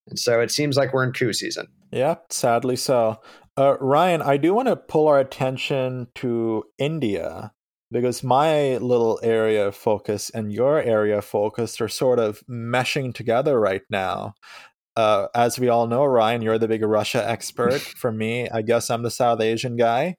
And 0.07 0.17
so 0.17 0.39
it 0.41 0.51
seems 0.51 0.77
like 0.77 0.93
we're 0.93 1.03
in 1.03 1.13
coup 1.13 1.33
season. 1.33 1.67
Yeah, 1.91 2.15
sadly 2.29 2.75
so. 2.75 3.19
Uh, 3.57 3.77
Ryan, 3.79 4.21
I 4.21 4.37
do 4.37 4.53
want 4.53 4.69
to 4.69 4.75
pull 4.75 5.07
our 5.07 5.19
attention 5.19 6.07
to 6.15 6.63
India 6.77 7.51
because 7.91 8.23
my 8.23 8.77
little 8.77 9.19
area 9.21 9.67
of 9.67 9.75
focus 9.75 10.29
and 10.29 10.53
your 10.53 10.81
area 10.81 11.17
of 11.17 11.25
focus 11.25 11.79
are 11.81 11.89
sort 11.89 12.19
of 12.19 12.41
meshing 12.49 13.13
together 13.13 13.59
right 13.59 13.81
now. 13.89 14.35
Uh, 14.95 15.27
as 15.35 15.59
we 15.59 15.67
all 15.69 15.87
know, 15.87 16.05
Ryan, 16.05 16.41
you're 16.41 16.57
the 16.57 16.67
big 16.67 16.83
Russia 16.83 17.27
expert. 17.27 17.81
For 17.97 18.11
me, 18.11 18.49
I 18.49 18.61
guess 18.61 18.89
I'm 18.89 19.03
the 19.03 19.11
South 19.11 19.41
Asian 19.41 19.75
guy, 19.75 20.15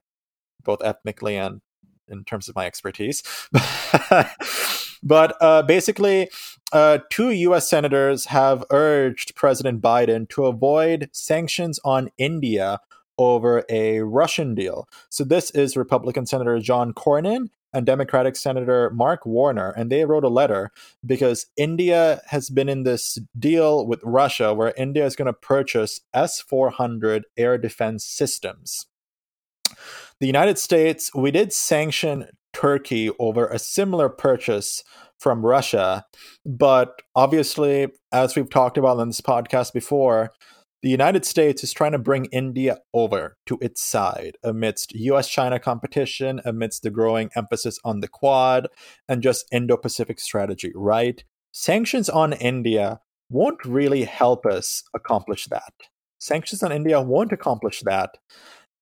both 0.64 0.82
ethnically 0.84 1.36
and 1.36 1.60
in 2.08 2.24
terms 2.24 2.48
of 2.48 2.54
my 2.54 2.66
expertise. 2.66 3.22
but 5.02 5.36
uh, 5.40 5.62
basically, 5.62 6.30
uh, 6.72 6.98
two 7.10 7.30
U.S. 7.30 7.68
senators 7.68 8.26
have 8.26 8.64
urged 8.70 9.34
President 9.34 9.82
Biden 9.82 10.28
to 10.30 10.46
avoid 10.46 11.10
sanctions 11.12 11.80
on 11.84 12.10
India 12.18 12.80
over 13.18 13.64
a 13.68 14.00
Russian 14.00 14.54
deal. 14.54 14.88
So 15.10 15.24
this 15.24 15.50
is 15.50 15.76
Republican 15.76 16.26
Senator 16.26 16.58
John 16.60 16.92
Cornyn 16.94 17.48
and 17.72 17.86
Democratic 17.86 18.36
Senator 18.36 18.90
Mark 18.90 19.24
Warner, 19.24 19.70
and 19.70 19.90
they 19.90 20.04
wrote 20.04 20.24
a 20.24 20.28
letter 20.28 20.70
because 21.04 21.46
India 21.56 22.20
has 22.26 22.50
been 22.50 22.68
in 22.68 22.82
this 22.82 23.18
deal 23.38 23.86
with 23.86 24.00
Russia 24.02 24.52
where 24.54 24.74
India 24.76 25.06
is 25.06 25.16
going 25.16 25.26
to 25.26 25.32
purchase 25.32 26.00
S 26.12 26.40
400 26.40 27.24
air 27.36 27.58
defense 27.58 28.04
systems. 28.04 28.86
The 30.20 30.26
United 30.26 30.58
States, 30.58 31.10
we 31.14 31.30
did 31.30 31.52
sanction 31.52 32.28
Turkey 32.62 33.10
over 33.18 33.48
a 33.48 33.58
similar 33.58 34.08
purchase 34.08 34.84
from 35.18 35.44
Russia, 35.44 36.04
but 36.46 37.02
obviously, 37.16 37.88
as 38.12 38.36
we've 38.36 38.48
talked 38.48 38.78
about 38.78 39.00
on 39.00 39.08
this 39.08 39.20
podcast 39.20 39.72
before, 39.72 40.30
the 40.80 40.88
United 40.88 41.24
States 41.24 41.64
is 41.64 41.72
trying 41.72 41.90
to 41.90 41.98
bring 41.98 42.26
India 42.26 42.78
over 42.94 43.36
to 43.46 43.58
its 43.60 43.82
side 43.82 44.36
amidst 44.44 44.94
US 44.94 45.28
China 45.28 45.58
competition, 45.58 46.40
amidst 46.44 46.84
the 46.84 46.90
growing 46.90 47.30
emphasis 47.34 47.80
on 47.84 47.98
the 47.98 48.06
Quad 48.06 48.68
and 49.08 49.24
just 49.24 49.44
Indo 49.50 49.76
Pacific 49.76 50.20
strategy, 50.20 50.70
right? 50.76 51.24
Sanctions 51.50 52.08
on 52.08 52.32
India 52.32 53.00
won't 53.28 53.64
really 53.64 54.04
help 54.04 54.46
us 54.46 54.84
accomplish 54.94 55.46
that. 55.46 55.72
Sanctions 56.20 56.62
on 56.62 56.70
India 56.70 57.00
won't 57.02 57.32
accomplish 57.32 57.80
that. 57.80 58.18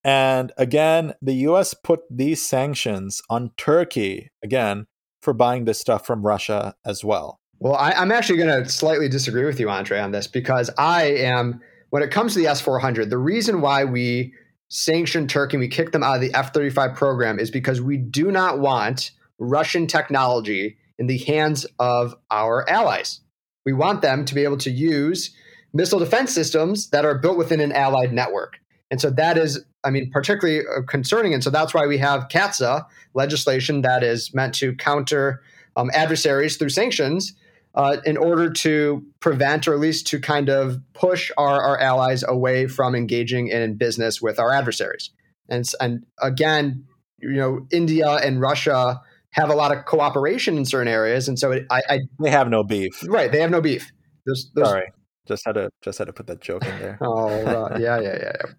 And 0.02 0.52
again, 0.56 1.14
the 1.20 1.34
US 1.34 1.74
put 1.74 2.00
these 2.10 2.42
sanctions 2.42 3.20
on 3.28 3.50
Turkey, 3.56 4.30
again, 4.42 4.86
for 5.20 5.32
buying 5.32 5.64
this 5.64 5.78
stuff 5.78 6.06
from 6.06 6.26
Russia 6.26 6.74
as 6.84 7.04
well. 7.04 7.40
Well, 7.58 7.74
I, 7.74 7.92
am 7.92 8.10
actually 8.10 8.38
going 8.38 8.64
to 8.64 8.70
slightly 8.70 9.08
disagree 9.08 9.44
with 9.44 9.60
you, 9.60 9.66
A'ndre, 9.66 10.02
on 10.02 10.12
this 10.12 10.26
because 10.26 10.70
I 10.78 11.04
am 11.04 11.60
when 11.90 12.02
it 12.02 12.10
comes 12.10 12.32
to 12.32 12.38
the 12.38 12.46
S 12.46 12.60
400, 12.60 13.10
the 13.10 13.18
reason 13.18 13.60
why 13.60 13.84
we 13.84 14.32
sanctioned 14.68 15.28
Turkey 15.28 15.56
and 15.56 15.60
we 15.60 15.68
kicked 15.68 15.92
them 15.92 16.02
out 16.02 16.14
of 16.14 16.20
the 16.20 16.32
F 16.32 16.54
35 16.54 16.94
program 16.94 17.38
is 17.38 17.50
because 17.50 17.82
we 17.82 17.96
do 17.96 18.30
not 18.30 18.60
want 18.60 19.10
Russian 19.38 19.86
technology 19.86 20.78
in 20.98 21.06
the 21.06 21.18
hands 21.18 21.66
of 21.78 22.14
our 22.30 22.68
allies. 22.70 23.20
We 23.66 23.72
want 23.72 24.00
them 24.00 24.24
to 24.24 24.34
be 24.34 24.44
able 24.44 24.58
to 24.58 24.70
use 24.70 25.34
missile 25.72 25.98
defense 25.98 26.32
systems 26.32 26.90
that 26.90 27.04
are 27.04 27.18
built 27.18 27.36
within 27.36 27.60
an 27.60 27.72
allied 27.72 28.12
network. 28.12 28.58
And 28.90 29.00
so 29.00 29.10
that 29.10 29.38
is, 29.38 29.64
I 29.84 29.90
mean, 29.90 30.10
particularly 30.10 30.60
uh, 30.60 30.82
concerning. 30.82 31.32
And 31.34 31.44
so 31.44 31.50
that's 31.50 31.72
why 31.72 31.86
we 31.86 31.98
have 31.98 32.28
CAATSA 32.28 32.84
legislation 33.14 33.82
that 33.82 34.02
is 34.02 34.34
meant 34.34 34.54
to 34.56 34.74
counter 34.74 35.42
um, 35.76 35.90
adversaries 35.94 36.56
through 36.56 36.70
sanctions 36.70 37.32
uh, 37.74 37.98
in 38.04 38.16
order 38.16 38.50
to 38.50 39.04
prevent 39.20 39.68
or 39.68 39.74
at 39.74 39.80
least 39.80 40.06
to 40.08 40.18
kind 40.18 40.48
of 40.48 40.80
push 40.92 41.30
our, 41.38 41.62
our 41.62 41.78
allies 41.78 42.24
away 42.26 42.66
from 42.66 42.94
engaging 42.94 43.48
in 43.48 43.76
business 43.76 44.20
with 44.20 44.38
our 44.38 44.52
adversaries. 44.52 45.10
And, 45.48 45.64
and 45.80 46.04
again, 46.20 46.84
you 47.18 47.32
know, 47.32 47.66
India 47.70 48.08
and 48.16 48.40
Russia 48.40 49.00
have 49.32 49.50
a 49.50 49.54
lot 49.54 49.76
of 49.76 49.84
cooperation 49.84 50.56
in 50.56 50.64
certain 50.64 50.88
areas, 50.88 51.28
and 51.28 51.38
so 51.38 51.52
it, 51.52 51.66
I, 51.70 51.82
I, 51.88 51.98
they 52.18 52.30
have 52.30 52.48
no 52.48 52.64
beef. 52.64 53.04
Right, 53.06 53.30
they 53.30 53.40
have 53.40 53.50
no 53.50 53.60
beef. 53.60 53.92
There's, 54.26 54.50
there's, 54.54 54.68
Sorry, 54.68 54.92
just 55.28 55.44
had 55.46 55.52
to 55.52 55.70
just 55.82 55.98
had 55.98 56.06
to 56.08 56.12
put 56.12 56.26
that 56.26 56.40
joke 56.40 56.64
in 56.64 56.78
there. 56.78 56.98
oh, 57.00 57.28
uh, 57.28 57.78
yeah, 57.78 58.00
yeah, 58.00 58.18
yeah. 58.20 58.52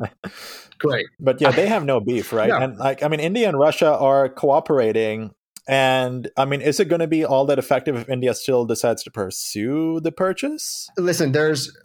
Yeah. 0.00 0.30
Great, 0.78 1.06
but 1.20 1.40
yeah, 1.40 1.50
they 1.50 1.66
have 1.66 1.84
no 1.84 2.00
beef, 2.00 2.32
right? 2.32 2.48
No. 2.48 2.56
And 2.56 2.76
like, 2.76 3.02
I 3.02 3.08
mean, 3.08 3.20
India 3.20 3.48
and 3.48 3.58
Russia 3.58 3.96
are 3.96 4.28
cooperating 4.28 5.32
and 5.68 6.28
I 6.36 6.44
mean, 6.44 6.60
is 6.60 6.80
it 6.80 6.86
going 6.86 7.00
to 7.00 7.06
be 7.06 7.24
all 7.24 7.46
that 7.46 7.58
effective 7.58 7.96
if 7.96 8.08
India 8.08 8.34
still 8.34 8.64
decides 8.64 9.04
to 9.04 9.10
pursue 9.10 10.00
the 10.00 10.10
purchase? 10.10 10.88
Listen, 10.98 11.32
there's 11.32 11.76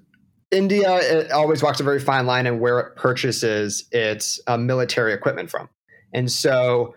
India 0.50 0.96
it 0.98 1.32
always 1.32 1.62
walks 1.62 1.80
a 1.80 1.84
very 1.84 2.00
fine 2.00 2.26
line 2.26 2.48
in 2.48 2.60
where 2.60 2.80
it 2.80 2.96
purchases 2.96 3.88
its 3.92 4.40
uh, 4.48 4.58
military 4.58 5.14
equipment 5.14 5.52
from. 5.52 5.70
And 6.14 6.32
so, 6.32 6.96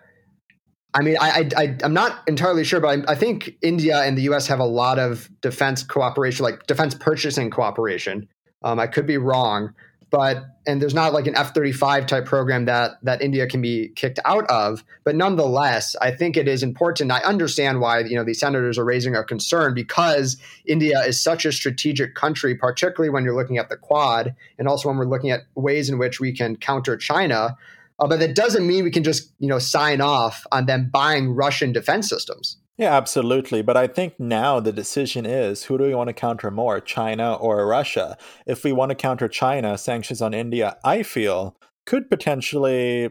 I 0.94 1.02
mean, 1.02 1.16
I, 1.20 1.48
I, 1.56 1.76
am 1.82 1.92
not 1.92 2.20
entirely 2.26 2.64
sure, 2.64 2.80
but 2.80 3.00
I, 3.08 3.12
I, 3.12 3.14
think 3.16 3.56
India 3.60 4.00
and 4.02 4.16
the 4.16 4.22
US 4.22 4.46
have 4.46 4.60
a 4.60 4.64
lot 4.64 4.98
of 4.98 5.28
defense 5.40 5.82
cooperation, 5.82 6.44
like 6.44 6.66
defense 6.66 6.94
purchasing 6.94 7.50
cooperation. 7.50 8.28
Um, 8.62 8.78
I 8.78 8.86
could 8.86 9.06
be 9.06 9.18
wrong, 9.18 9.74
but 10.10 10.44
and 10.66 10.82
there's 10.82 10.94
not 10.94 11.12
like 11.12 11.26
an 11.26 11.36
F-35 11.36 12.06
type 12.06 12.26
program 12.26 12.64
that 12.66 12.98
that 13.02 13.22
India 13.22 13.46
can 13.46 13.62
be 13.62 13.88
kicked 13.94 14.18
out 14.24 14.44
of. 14.50 14.84
But 15.04 15.16
nonetheless, 15.16 15.96
I 16.00 16.10
think 16.10 16.36
it 16.36 16.48
is 16.48 16.62
important. 16.62 17.12
I 17.12 17.20
understand 17.20 17.80
why 17.80 18.00
you 18.00 18.16
know 18.16 18.24
these 18.24 18.40
senators 18.40 18.78
are 18.78 18.84
raising 18.84 19.14
a 19.14 19.24
concern 19.24 19.74
because 19.74 20.36
India 20.66 21.00
is 21.00 21.20
such 21.22 21.44
a 21.44 21.52
strategic 21.52 22.14
country, 22.14 22.54
particularly 22.54 23.10
when 23.10 23.24
you're 23.24 23.36
looking 23.36 23.58
at 23.58 23.68
the 23.68 23.76
Quad, 23.76 24.34
and 24.58 24.68
also 24.68 24.88
when 24.88 24.98
we're 24.98 25.06
looking 25.06 25.30
at 25.30 25.42
ways 25.54 25.88
in 25.88 25.98
which 25.98 26.20
we 26.20 26.32
can 26.32 26.56
counter 26.56 26.96
China. 26.96 27.56
Uh, 27.98 28.06
but 28.08 28.18
that 28.18 28.34
doesn't 28.34 28.66
mean 28.66 28.82
we 28.84 28.90
can 28.90 29.04
just 29.04 29.32
you 29.38 29.48
know 29.48 29.58
sign 29.58 30.00
off 30.00 30.46
on 30.52 30.66
them 30.66 30.90
buying 30.90 31.34
Russian 31.34 31.72
defense 31.72 32.08
systems. 32.08 32.56
Yeah, 32.76 32.96
absolutely. 32.96 33.60
But 33.62 33.76
I 33.76 33.86
think 33.86 34.18
now 34.18 34.58
the 34.58 34.72
decision 34.72 35.26
is 35.26 35.64
who 35.64 35.76
do 35.76 35.84
we 35.84 35.94
want 35.94 36.08
to 36.08 36.14
counter 36.14 36.50
more, 36.50 36.80
China 36.80 37.34
or 37.34 37.66
Russia? 37.66 38.16
If 38.46 38.64
we 38.64 38.72
want 38.72 38.90
to 38.90 38.94
counter 38.94 39.28
China, 39.28 39.76
sanctions 39.76 40.22
on 40.22 40.32
India, 40.32 40.78
I 40.82 41.02
feel 41.02 41.56
could 41.84 42.08
potentially 42.08 43.10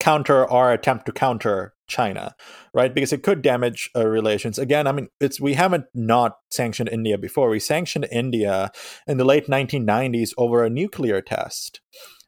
counter 0.00 0.50
our 0.50 0.72
attempt 0.72 1.06
to 1.06 1.12
counter 1.12 1.74
China, 1.86 2.34
right? 2.72 2.94
Because 2.94 3.12
it 3.12 3.22
could 3.22 3.42
damage 3.42 3.90
uh, 3.94 4.06
relations. 4.06 4.58
Again, 4.58 4.86
I 4.86 4.92
mean, 4.92 5.08
it's 5.20 5.40
we 5.40 5.54
haven't 5.54 5.84
not 5.94 6.38
sanctioned 6.50 6.88
India 6.88 7.16
before. 7.18 7.48
We 7.48 7.60
sanctioned 7.60 8.06
India 8.10 8.70
in 9.06 9.18
the 9.18 9.24
late 9.24 9.46
1990s 9.46 10.30
over 10.36 10.64
a 10.64 10.70
nuclear 10.70 11.20
test. 11.20 11.80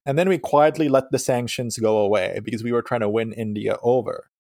And 0.05 0.17
then 0.19 0.29
we 0.29 0.39
quietly 0.39 0.89
let 0.89 1.11
the 1.11 1.19
sanctions 1.19 1.79
go 1.79 1.99
away 1.99 2.41
because 2.45 2.63
we 2.63 2.71
were 2.71 2.83
trying 2.83 3.01
to 3.01 3.09
win 3.09 3.33
India 3.33 3.77
over. 3.83 4.31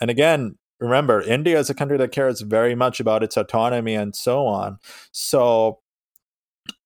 And 0.00 0.10
again, 0.10 0.56
remember, 0.80 1.22
India 1.22 1.58
is 1.58 1.70
a 1.70 1.74
country 1.74 1.96
that 1.98 2.12
cares 2.12 2.40
very 2.40 2.74
much 2.74 3.00
about 3.00 3.22
its 3.22 3.36
autonomy 3.36 3.94
and 3.94 4.14
so 4.14 4.46
on. 4.46 4.78
So 5.12 5.80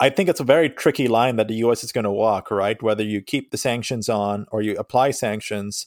I 0.01 0.11
think 0.11 0.29
it's 0.29 0.41
a 0.41 0.45
very 0.45 0.71
tricky 0.71 1.09
line 1.09 1.37
that 1.37 1.49
the 1.49 1.55
US 1.57 1.85
is 1.85 1.93
going 1.93 2.05
to 2.05 2.11
walk, 2.11 2.51
right? 2.51 2.81
Whether 2.83 3.05
you 3.05 3.21
keep 3.21 3.51
the 3.51 3.59
sanctions 3.59 4.09
on 4.09 4.47
or 4.51 4.63
you 4.63 4.77
apply 4.77 5.13
sanctions 5.13 5.87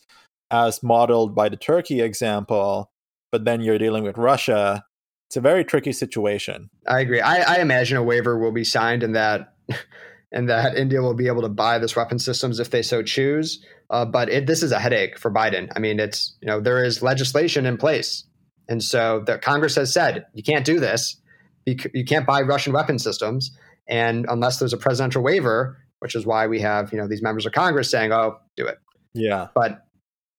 as 0.49 0.83
modeled 0.83 1.35
by 1.35 1.49
the 1.49 1.57
Turkey 1.57 2.01
example, 2.01 2.91
but 3.31 3.45
then 3.45 3.61
you're 3.61 3.77
dealing 3.77 4.03
with 4.03 4.17
Russia. 4.17 4.85
It's 5.29 5.37
a 5.37 5.41
very 5.41 5.63
tricky 5.63 5.93
situation. 5.93 6.69
I 6.87 6.99
agree. 6.99 7.21
I, 7.21 7.57
I 7.57 7.61
imagine 7.61 7.97
a 7.97 8.03
waiver 8.03 8.37
will 8.37 8.51
be 8.51 8.65
signed 8.65 9.03
and 9.03 9.15
that 9.15 9.53
and 10.33 10.49
that 10.49 10.77
India 10.77 11.01
will 11.01 11.13
be 11.13 11.27
able 11.27 11.41
to 11.41 11.49
buy 11.49 11.77
this 11.77 11.95
weapon 11.95 12.19
systems 12.19 12.59
if 12.59 12.69
they 12.69 12.81
so 12.81 13.03
choose. 13.03 13.63
Uh, 13.91 14.05
but 14.05 14.29
it, 14.29 14.47
this 14.47 14.63
is 14.63 14.71
a 14.71 14.79
headache 14.79 15.19
for 15.19 15.29
Biden. 15.29 15.69
I 15.75 15.79
mean, 15.79 15.99
it's 15.99 16.35
you 16.41 16.47
know 16.47 16.61
there 16.61 16.83
is 16.83 17.03
legislation 17.03 17.65
in 17.65 17.77
place, 17.77 18.23
and 18.69 18.81
so 18.81 19.21
the 19.25 19.37
Congress 19.37 19.75
has 19.75 19.93
said 19.93 20.25
you 20.33 20.41
can't 20.41 20.65
do 20.65 20.79
this. 20.79 21.17
You, 21.65 22.05
can't 22.05 22.25
buy 22.25 22.41
Russian 22.41 22.73
weapon 22.73 22.97
systems, 22.97 23.55
and 23.87 24.25
unless 24.29 24.57
there's 24.57 24.73
a 24.73 24.77
presidential 24.77 25.21
waiver, 25.21 25.77
which 25.99 26.15
is 26.15 26.25
why 26.25 26.47
we 26.47 26.59
have 26.61 26.91
you 26.91 26.97
know 26.97 27.07
these 27.07 27.21
members 27.21 27.45
of 27.45 27.51
Congress 27.51 27.91
saying, 27.91 28.13
"Oh, 28.13 28.37
do 28.55 28.65
it." 28.65 28.79
Yeah. 29.13 29.47
But 29.53 29.85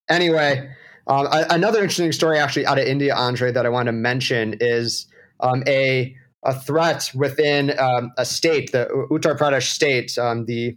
anyway, 0.09 0.69
um, 1.07 1.29
another 1.31 1.81
interesting 1.81 2.11
story 2.13 2.39
actually 2.39 2.65
out 2.65 2.79
of 2.79 2.87
India, 2.87 3.15
Andre, 3.15 3.53
that 3.53 3.67
I 3.67 3.69
want 3.69 3.87
to 3.87 3.93
mention 3.93 4.57
is 4.61 5.07
um, 5.41 5.63
a 5.69 6.17
a 6.45 6.59
threat 6.59 7.13
within 7.15 7.79
um, 7.79 8.13
a 8.17 8.25
state, 8.25 8.73
the 8.73 8.87
Uttar 9.11 9.39
Pradesh 9.39 9.71
state. 9.71 10.17
Um, 10.19 10.47
the 10.47 10.77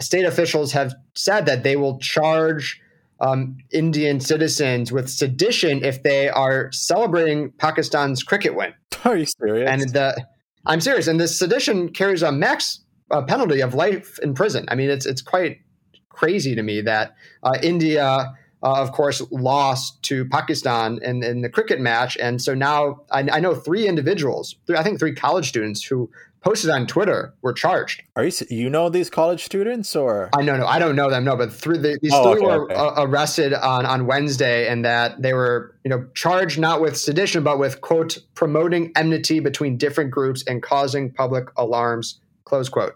state 0.00 0.24
officials 0.24 0.72
have 0.72 0.94
said 1.14 1.46
that 1.46 1.62
they 1.62 1.76
will 1.76 1.98
charge 1.98 2.80
um, 3.20 3.56
Indian 3.70 4.20
citizens 4.20 4.92
with 4.92 5.08
sedition 5.08 5.84
if 5.84 6.02
they 6.02 6.28
are 6.28 6.70
celebrating 6.72 7.50
Pakistan's 7.52 8.22
cricket 8.22 8.54
win. 8.54 8.74
Are 9.04 9.16
you 9.16 9.26
serious? 9.26 9.70
And 9.70 9.88
the, 9.92 10.26
I'm 10.66 10.80
serious. 10.80 11.06
And 11.06 11.18
this 11.18 11.38
sedition 11.38 11.90
carries 11.90 12.22
a 12.22 12.32
max 12.32 12.80
uh, 13.10 13.22
penalty 13.22 13.60
of 13.60 13.74
life 13.74 14.18
in 14.22 14.34
prison. 14.34 14.66
I 14.68 14.74
mean, 14.74 14.90
it's 14.90 15.06
it's 15.06 15.22
quite 15.22 15.60
crazy 16.08 16.54
to 16.54 16.62
me 16.62 16.80
that 16.82 17.14
uh, 17.42 17.56
India 17.62 18.34
uh, 18.62 18.80
of 18.80 18.90
course, 18.92 19.22
lost 19.30 20.02
to 20.02 20.24
Pakistan 20.24 20.98
in, 21.02 21.22
in 21.22 21.42
the 21.42 21.48
cricket 21.48 21.78
match. 21.78 22.16
And 22.16 22.40
so 22.40 22.54
now 22.54 23.02
I, 23.10 23.20
I 23.30 23.38
know 23.38 23.54
three 23.54 23.86
individuals, 23.86 24.56
three, 24.66 24.76
I 24.76 24.82
think 24.82 24.98
three 24.98 25.14
college 25.14 25.48
students 25.48 25.84
who 25.84 26.10
posted 26.44 26.70
on 26.70 26.86
Twitter 26.86 27.34
were 27.42 27.52
charged. 27.52 28.02
Are 28.14 28.24
you 28.24 28.32
you 28.50 28.70
know 28.70 28.88
these 28.88 29.10
college 29.10 29.44
students 29.44 29.96
or 29.96 30.30
I 30.36 30.42
know 30.42 30.56
no 30.56 30.66
I 30.66 30.78
don't 30.78 30.96
know 30.96 31.10
them 31.10 31.24
no 31.24 31.36
but 31.36 31.52
three 31.52 31.78
the, 31.78 31.98
these 32.00 32.12
oh, 32.14 32.32
three 32.32 32.42
okay, 32.42 32.46
were 32.46 32.64
okay. 32.64 32.74
Uh, 32.74 33.04
arrested 33.04 33.54
on 33.54 33.86
on 33.86 34.06
Wednesday 34.06 34.68
and 34.68 34.84
that 34.84 35.20
they 35.20 35.32
were 35.32 35.76
you 35.84 35.90
know 35.90 36.06
charged 36.14 36.58
not 36.58 36.80
with 36.80 36.96
sedition 36.96 37.42
but 37.42 37.58
with 37.58 37.80
quote 37.80 38.18
promoting 38.34 38.92
enmity 38.96 39.40
between 39.40 39.76
different 39.76 40.10
groups 40.10 40.44
and 40.46 40.62
causing 40.62 41.12
public 41.12 41.48
alarms 41.56 42.20
close 42.44 42.68
quote. 42.68 42.94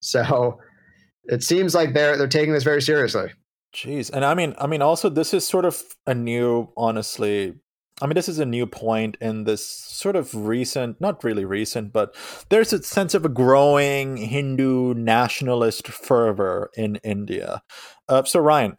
So 0.00 0.58
it 1.24 1.42
seems 1.42 1.74
like 1.74 1.94
they're 1.94 2.16
they're 2.16 2.26
taking 2.26 2.52
this 2.52 2.64
very 2.64 2.82
seriously. 2.82 3.32
Jeez, 3.74 4.10
and 4.10 4.24
I 4.24 4.34
mean, 4.34 4.54
I 4.58 4.66
mean, 4.66 4.82
also 4.82 5.08
this 5.08 5.32
is 5.32 5.46
sort 5.46 5.64
of 5.64 5.80
a 6.06 6.14
new, 6.14 6.72
honestly. 6.76 7.54
I 8.00 8.06
mean, 8.06 8.14
this 8.14 8.28
is 8.28 8.38
a 8.38 8.46
new 8.46 8.66
point 8.66 9.16
in 9.20 9.44
this 9.44 9.64
sort 9.64 10.16
of 10.16 10.34
recent, 10.34 11.00
not 11.00 11.22
really 11.22 11.44
recent, 11.44 11.92
but 11.92 12.14
there's 12.48 12.72
a 12.72 12.82
sense 12.82 13.14
of 13.14 13.24
a 13.24 13.28
growing 13.28 14.16
Hindu 14.16 14.94
nationalist 14.94 15.88
fervor 15.88 16.70
in 16.76 16.96
India. 16.96 17.62
Uh, 18.08 18.24
so, 18.24 18.40
Ryan, 18.40 18.78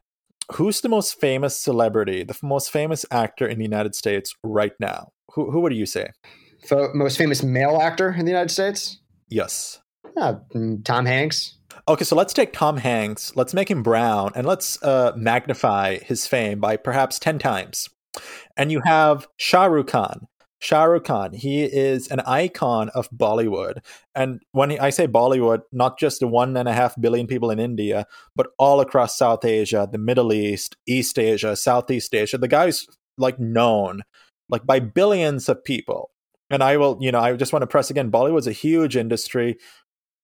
who's 0.53 0.81
the 0.81 0.89
most 0.89 1.19
famous 1.19 1.57
celebrity, 1.59 2.23
the 2.23 2.37
most 2.41 2.71
famous 2.71 3.05
actor 3.11 3.47
in 3.47 3.57
the 3.57 3.63
United 3.65 3.95
States 3.95 4.35
right 4.43 4.73
now? 4.79 5.11
Who, 5.33 5.51
who 5.51 5.61
would 5.61 5.73
you 5.73 5.85
say? 5.85 6.09
The 6.69 6.89
most 6.93 7.17
famous 7.17 7.43
male 7.43 7.79
actor 7.81 8.11
in 8.11 8.25
the 8.25 8.31
United 8.31 8.51
States? 8.51 8.99
Yes. 9.29 9.79
Uh, 10.17 10.35
mm, 10.53 10.83
Tom 10.83 11.05
Hanks. 11.05 11.57
Okay, 11.87 12.03
so 12.03 12.15
let's 12.15 12.33
take 12.33 12.53
Tom 12.53 12.77
Hanks, 12.77 13.35
let's 13.35 13.53
make 13.53 13.71
him 13.71 13.81
brown, 13.81 14.31
and 14.35 14.45
let's 14.45 14.81
uh, 14.83 15.13
magnify 15.15 15.97
his 15.97 16.27
fame 16.27 16.59
by 16.59 16.77
perhaps 16.77 17.17
10 17.17 17.39
times. 17.39 17.89
And 18.58 18.72
you 18.72 18.81
have 18.81 19.27
Shah 19.38 19.65
Rukh 19.65 19.88
Khan. 19.88 20.27
Shah 20.60 20.84
Rukh 20.84 21.05
Khan, 21.05 21.34
he 21.34 21.63
is 21.63 22.08
an 22.10 22.20
icon 22.20 22.89
of 22.89 23.10
Bollywood. 23.10 23.84
And 24.13 24.41
when 24.51 24.79
I 24.79 24.91
say 24.91 25.08
Bollywood, 25.08 25.62
not 25.72 25.98
just 25.98 26.20
the 26.20 26.27
one 26.27 26.55
and 26.55 26.70
a 26.70 26.74
half 26.74 27.00
billion 27.01 27.25
people 27.25 27.50
in 27.50 27.60
India, 27.60 28.05
but 28.36 28.51
all 28.60 28.79
across 28.79 29.17
South 29.17 29.43
Asia, 29.43 29.89
the 29.91 29.98
Middle 29.98 30.31
East, 30.31 30.77
East 30.86 31.17
Asia, 31.17 31.55
Southeast 31.55 32.13
Asia. 32.13 32.38
The 32.38 32.48
guy's 32.48 32.86
like 33.17 33.39
known 33.39 34.03
like 34.50 34.65
by 34.65 34.79
billions 34.79 35.50
of 35.50 35.63
people. 35.63 36.12
And 36.51 36.62
I 36.62 36.77
will, 36.77 36.98
you 37.01 37.12
know, 37.12 37.22
I 37.22 37.34
just 37.38 37.53
want 37.53 37.63
to 37.63 37.67
press 37.67 37.89
again 37.89 38.12
Bollywood's 38.12 38.48
a 38.48 38.51
huge 38.51 38.96
industry 38.96 39.58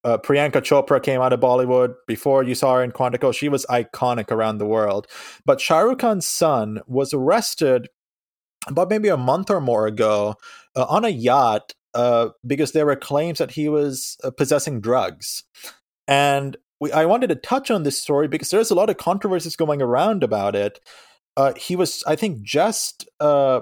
uh, 0.04 0.18
Priyanka 0.18 0.62
Chopra 0.62 1.04
came 1.04 1.22
out 1.22 1.34
of 1.34 1.42
Bollywood 1.42 1.96
before 2.08 2.44
you 2.44 2.56
saw 2.56 2.76
her 2.76 2.84
in 2.84 2.92
Quantico. 2.92 3.34
She 3.34 3.50
was 3.50 3.66
iconic 3.66 4.32
around 4.32 4.58
the 4.58 4.66
world. 4.66 5.08
But 5.46 5.60
Shah 5.60 5.80
Rukh 5.80 6.00
Khan's 6.00 6.28
son 6.28 6.80
was 6.88 7.14
arrested 7.14 7.90
about 8.68 8.90
maybe 8.90 9.10
a 9.10 9.18
month 9.18 9.50
or 9.50 9.62
more 9.62 9.88
ago 9.88 10.36
uh, 10.76 10.86
on 10.90 11.06
a 11.06 11.10
yacht 11.10 11.74
uh, 11.94 12.30
because 12.46 12.72
there 12.72 12.86
were 12.86 12.96
claims 12.96 13.40
that 13.40 13.52
he 13.52 13.70
was 13.70 14.18
uh, 14.24 14.32
possessing 14.32 14.82
drugs. 14.82 15.44
And 16.08 16.58
we, 16.80 16.92
I 16.92 17.06
wanted 17.06 17.28
to 17.28 17.36
touch 17.36 17.72
on 17.72 17.84
this 17.84 18.02
story 18.02 18.28
because 18.28 18.50
there's 18.50 18.72
a 18.72 18.76
lot 18.76 18.90
of 18.90 18.98
controversies 18.98 19.56
going 19.56 19.82
around 19.82 20.24
about 20.24 20.56
it. 20.56 20.80
Uh, 21.36 21.54
he 21.56 21.76
was, 21.76 22.04
I 22.08 22.16
think, 22.16 22.42
just 22.42 23.08
uh, 23.20 23.62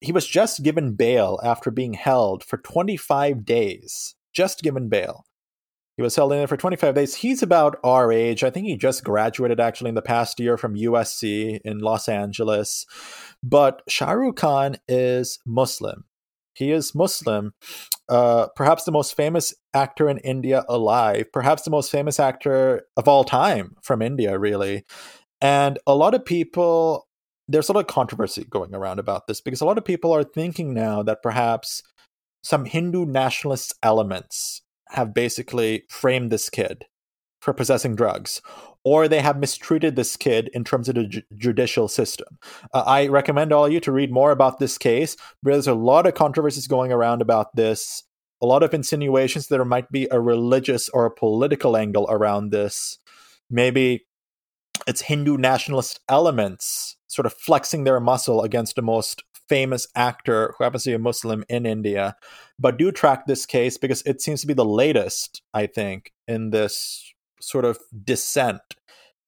he 0.00 0.12
was 0.12 0.26
just 0.26 0.62
given 0.62 0.94
bail 0.94 1.38
after 1.42 1.70
being 1.70 1.94
held 1.94 2.44
for 2.44 2.56
25 2.58 3.44
days. 3.44 4.14
Just 4.32 4.62
given 4.62 4.88
bail. 4.88 5.24
He 6.00 6.02
was 6.02 6.16
held 6.16 6.32
in 6.32 6.46
for 6.46 6.56
25 6.56 6.94
days. 6.94 7.16
He's 7.16 7.42
about 7.42 7.78
our 7.84 8.10
age. 8.10 8.42
I 8.42 8.48
think 8.48 8.66
he 8.66 8.74
just 8.78 9.04
graduated 9.04 9.60
actually 9.60 9.90
in 9.90 9.94
the 9.94 10.00
past 10.00 10.40
year 10.40 10.56
from 10.56 10.74
USC 10.74 11.60
in 11.62 11.80
Los 11.80 12.08
Angeles. 12.08 12.86
But 13.42 13.82
Shah 13.86 14.12
Rukh 14.12 14.36
Khan 14.36 14.76
is 14.88 15.40
Muslim. 15.44 16.04
He 16.54 16.72
is 16.72 16.94
Muslim, 16.94 17.52
uh, 18.08 18.46
perhaps 18.56 18.84
the 18.84 18.92
most 18.92 19.14
famous 19.14 19.52
actor 19.74 20.08
in 20.08 20.16
India 20.16 20.64
alive, 20.70 21.30
perhaps 21.34 21.64
the 21.64 21.70
most 21.70 21.90
famous 21.90 22.18
actor 22.18 22.86
of 22.96 23.06
all 23.06 23.22
time 23.22 23.76
from 23.82 24.00
India, 24.00 24.38
really. 24.38 24.86
And 25.42 25.78
a 25.86 25.94
lot 25.94 26.14
of 26.14 26.24
people, 26.24 27.08
there's 27.46 27.68
a 27.68 27.74
lot 27.74 27.80
of 27.80 27.88
controversy 27.88 28.46
going 28.48 28.74
around 28.74 29.00
about 29.00 29.26
this 29.26 29.42
because 29.42 29.60
a 29.60 29.66
lot 29.66 29.76
of 29.76 29.84
people 29.84 30.12
are 30.12 30.24
thinking 30.24 30.72
now 30.72 31.02
that 31.02 31.22
perhaps 31.22 31.82
some 32.42 32.64
Hindu 32.64 33.04
nationalist 33.04 33.74
elements 33.82 34.62
have 34.90 35.14
basically 35.14 35.84
framed 35.88 36.30
this 36.30 36.50
kid 36.50 36.86
for 37.40 37.54
possessing 37.54 37.96
drugs, 37.96 38.42
or 38.84 39.08
they 39.08 39.20
have 39.20 39.38
mistreated 39.38 39.96
this 39.96 40.16
kid 40.16 40.50
in 40.52 40.64
terms 40.64 40.88
of 40.88 40.94
the 40.94 41.04
ju- 41.04 41.22
judicial 41.36 41.88
system. 41.88 42.38
Uh, 42.74 42.84
I 42.86 43.06
recommend 43.08 43.52
all 43.52 43.68
you 43.68 43.80
to 43.80 43.92
read 43.92 44.12
more 44.12 44.30
about 44.30 44.58
this 44.58 44.76
case. 44.76 45.16
There's 45.42 45.66
a 45.66 45.74
lot 45.74 46.06
of 46.06 46.14
controversies 46.14 46.66
going 46.66 46.92
around 46.92 47.22
about 47.22 47.56
this, 47.56 48.04
a 48.42 48.46
lot 48.46 48.62
of 48.62 48.72
insinuations 48.72 49.48
there 49.48 49.64
might 49.64 49.90
be 49.90 50.08
a 50.10 50.20
religious 50.20 50.88
or 50.90 51.04
a 51.04 51.10
political 51.10 51.76
angle 51.76 52.06
around 52.08 52.50
this. 52.50 52.98
Maybe 53.50 54.06
it's 54.86 55.02
Hindu 55.02 55.36
nationalist 55.36 56.00
elements 56.08 56.96
sort 57.06 57.26
of 57.26 57.34
flexing 57.34 57.84
their 57.84 58.00
muscle 58.00 58.42
against 58.42 58.76
the 58.76 58.82
most 58.82 59.24
famous 59.50 59.88
actor 59.96 60.54
who 60.56 60.64
happens 60.64 60.84
to 60.84 60.90
be 60.90 60.94
a 60.94 60.98
Muslim 60.98 61.44
in 61.48 61.66
India. 61.66 62.16
But 62.58 62.78
do 62.78 62.92
track 62.92 63.26
this 63.26 63.44
case 63.44 63.76
because 63.76 64.02
it 64.06 64.22
seems 64.22 64.40
to 64.42 64.46
be 64.46 64.54
the 64.54 64.64
latest, 64.64 65.42
I 65.52 65.66
think, 65.66 66.12
in 66.28 66.50
this 66.50 67.12
sort 67.40 67.64
of 67.64 67.78
descent 68.04 68.62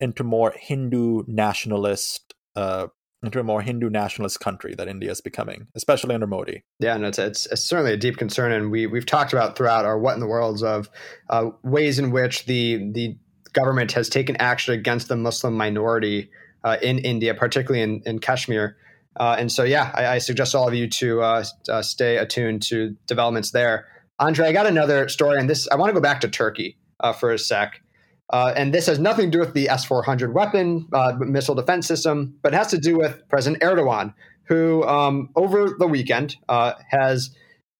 into 0.00 0.22
more 0.22 0.54
Hindu 0.56 1.24
nationalist 1.26 2.34
uh, 2.54 2.86
into 3.24 3.38
a 3.38 3.44
more 3.44 3.62
Hindu 3.62 3.88
nationalist 3.88 4.40
country 4.40 4.74
that 4.74 4.88
India 4.88 5.10
is 5.10 5.20
becoming, 5.20 5.68
especially 5.76 6.14
under 6.14 6.26
Modi. 6.26 6.64
Yeah, 6.80 6.96
and 6.96 7.04
it's, 7.04 7.18
it's, 7.18 7.46
it's 7.46 7.62
certainly 7.62 7.92
a 7.92 7.96
deep 7.96 8.16
concern, 8.16 8.50
and 8.52 8.70
we 8.70 8.86
we've 8.86 9.06
talked 9.06 9.32
about 9.32 9.56
throughout 9.56 9.84
our 9.84 9.98
what 9.98 10.14
in 10.14 10.20
the 10.20 10.26
worlds 10.26 10.62
of 10.62 10.88
uh, 11.30 11.50
ways 11.62 11.98
in 11.98 12.10
which 12.10 12.46
the 12.46 12.90
the 12.92 13.16
government 13.52 13.92
has 13.92 14.08
taken 14.08 14.36
action 14.36 14.74
against 14.74 15.08
the 15.08 15.16
Muslim 15.16 15.54
minority 15.54 16.30
uh, 16.64 16.76
in 16.82 16.98
India, 16.98 17.34
particularly 17.34 17.82
in, 17.82 18.02
in 18.06 18.18
Kashmir. 18.18 18.76
Uh, 19.18 19.36
and 19.38 19.52
so, 19.52 19.64
yeah, 19.64 19.90
I, 19.94 20.06
I, 20.06 20.18
suggest 20.18 20.54
all 20.54 20.66
of 20.66 20.74
you 20.74 20.88
to 20.88 21.20
uh, 21.20 21.44
uh, 21.68 21.82
stay 21.82 22.16
attuned 22.16 22.62
to 22.62 22.96
developments 23.06 23.50
there. 23.50 23.86
Andre, 24.18 24.48
I 24.48 24.52
got 24.52 24.66
another 24.66 25.08
story, 25.08 25.38
and 25.38 25.50
this 25.50 25.68
I 25.68 25.76
want 25.76 25.90
to 25.90 25.94
go 25.94 26.00
back 26.00 26.20
to 26.22 26.28
Turkey 26.28 26.78
uh, 27.00 27.12
for 27.12 27.32
a 27.32 27.38
sec. 27.38 27.82
Uh, 28.32 28.54
and 28.56 28.72
this 28.72 28.86
has 28.86 28.98
nothing 28.98 29.26
to 29.26 29.30
do 29.30 29.38
with 29.38 29.52
the 29.52 29.68
S 29.68 29.84
400 29.84 30.34
weapon 30.34 30.88
uh, 30.94 31.12
missile 31.18 31.54
defense 31.54 31.86
system, 31.86 32.34
but 32.42 32.54
it 32.54 32.56
has 32.56 32.68
to 32.68 32.78
do 32.78 32.96
with 32.96 33.22
President 33.28 33.62
Erdogan, 33.62 34.14
who 34.48 34.82
um, 34.84 35.28
over 35.36 35.74
the 35.78 35.86
weekend 35.86 36.36
has 36.48 37.30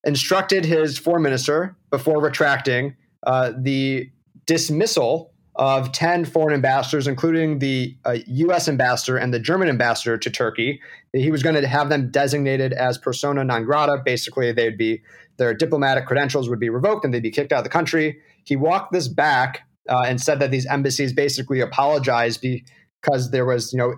instructed 0.05 0.67
his 0.67 0.99
foreign 0.99 1.23
minister 1.23 1.77
before 1.91 2.21
retracting 2.21 2.97
the 3.25 4.11
dismissal 4.47 5.32
of 5.57 5.93
10 5.93 6.25
foreign 6.25 6.55
ambassadors, 6.55 7.07
including 7.07 7.59
the 7.59 7.97
uh, 8.05 8.19
U.S. 8.27 8.69
ambassador 8.69 9.17
and 9.19 9.35
the 9.35 9.39
German 9.39 9.69
ambassador 9.69 10.17
to 10.17 10.31
Turkey. 10.31 10.81
He 11.13 11.31
was 11.31 11.43
going 11.43 11.61
to 11.61 11.67
have 11.67 11.91
them 11.91 12.11
designated 12.11 12.73
as 12.73 12.97
persona 12.97 13.45
non 13.45 13.65
grata. 13.65 14.01
Basically, 14.05 14.51
they'd 14.53 14.79
be 14.79 15.03
their 15.37 15.55
diplomatic 15.55 16.07
credentials 16.07 16.49
would 16.49 16.61
be 16.61 16.71
revoked 16.71 17.05
and 17.05 17.13
they'd 17.13 17.23
be 17.23 17.31
kicked 17.31 17.53
out 17.53 17.59
of 17.59 17.65
the 17.65 17.71
country. 17.71 18.19
He 18.45 18.57
walked 18.57 18.93
this 18.93 19.09
back 19.09 19.67
uh, 19.89 20.05
and 20.07 20.21
said 20.21 20.39
that 20.41 20.51
these 20.51 20.67
embassies 20.67 21.13
basically 21.13 21.61
apologized 21.61 22.41
because 22.41 23.31
there 23.31 23.45
was, 23.45 23.73
you 23.73 23.79
know, 23.79 23.97